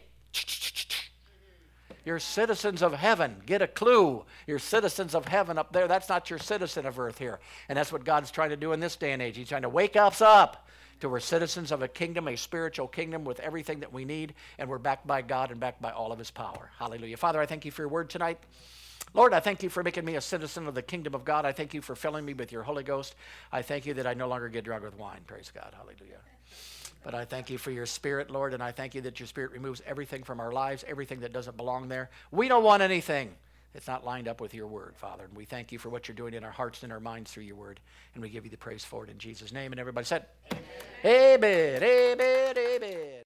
[2.04, 3.42] you're citizens of heaven.
[3.46, 4.24] Get a clue.
[4.46, 5.88] You're citizens of heaven up there.
[5.88, 7.40] That's not your citizen of earth here.
[7.68, 9.36] And that's what God's trying to do in this day and age.
[9.36, 10.68] He's trying to wake us up
[11.00, 14.68] to we're citizens of a kingdom, a spiritual kingdom with everything that we need, and
[14.68, 16.70] we're backed by God and backed by all of his power.
[16.78, 17.16] Hallelujah.
[17.16, 18.38] Father, I thank you for your word tonight.
[19.12, 21.44] Lord, I thank you for making me a citizen of the kingdom of God.
[21.44, 23.14] I thank you for filling me with your Holy Ghost.
[23.52, 25.20] I thank you that I no longer get drunk with wine.
[25.26, 25.72] Praise God.
[25.76, 26.20] Hallelujah.
[27.06, 29.52] But I thank you for your spirit, Lord, and I thank you that your spirit
[29.52, 32.10] removes everything from our lives, everything that doesn't belong there.
[32.32, 33.32] We don't want anything
[33.72, 35.22] that's not lined up with your word, Father.
[35.22, 37.44] And we thank you for what you're doing in our hearts and our minds through
[37.44, 37.78] your word.
[38.14, 39.72] And we give you the praise for it in Jesus' name.
[39.72, 40.26] And everybody said,
[41.04, 42.96] Amen, amen, amen.
[43.08, 43.25] first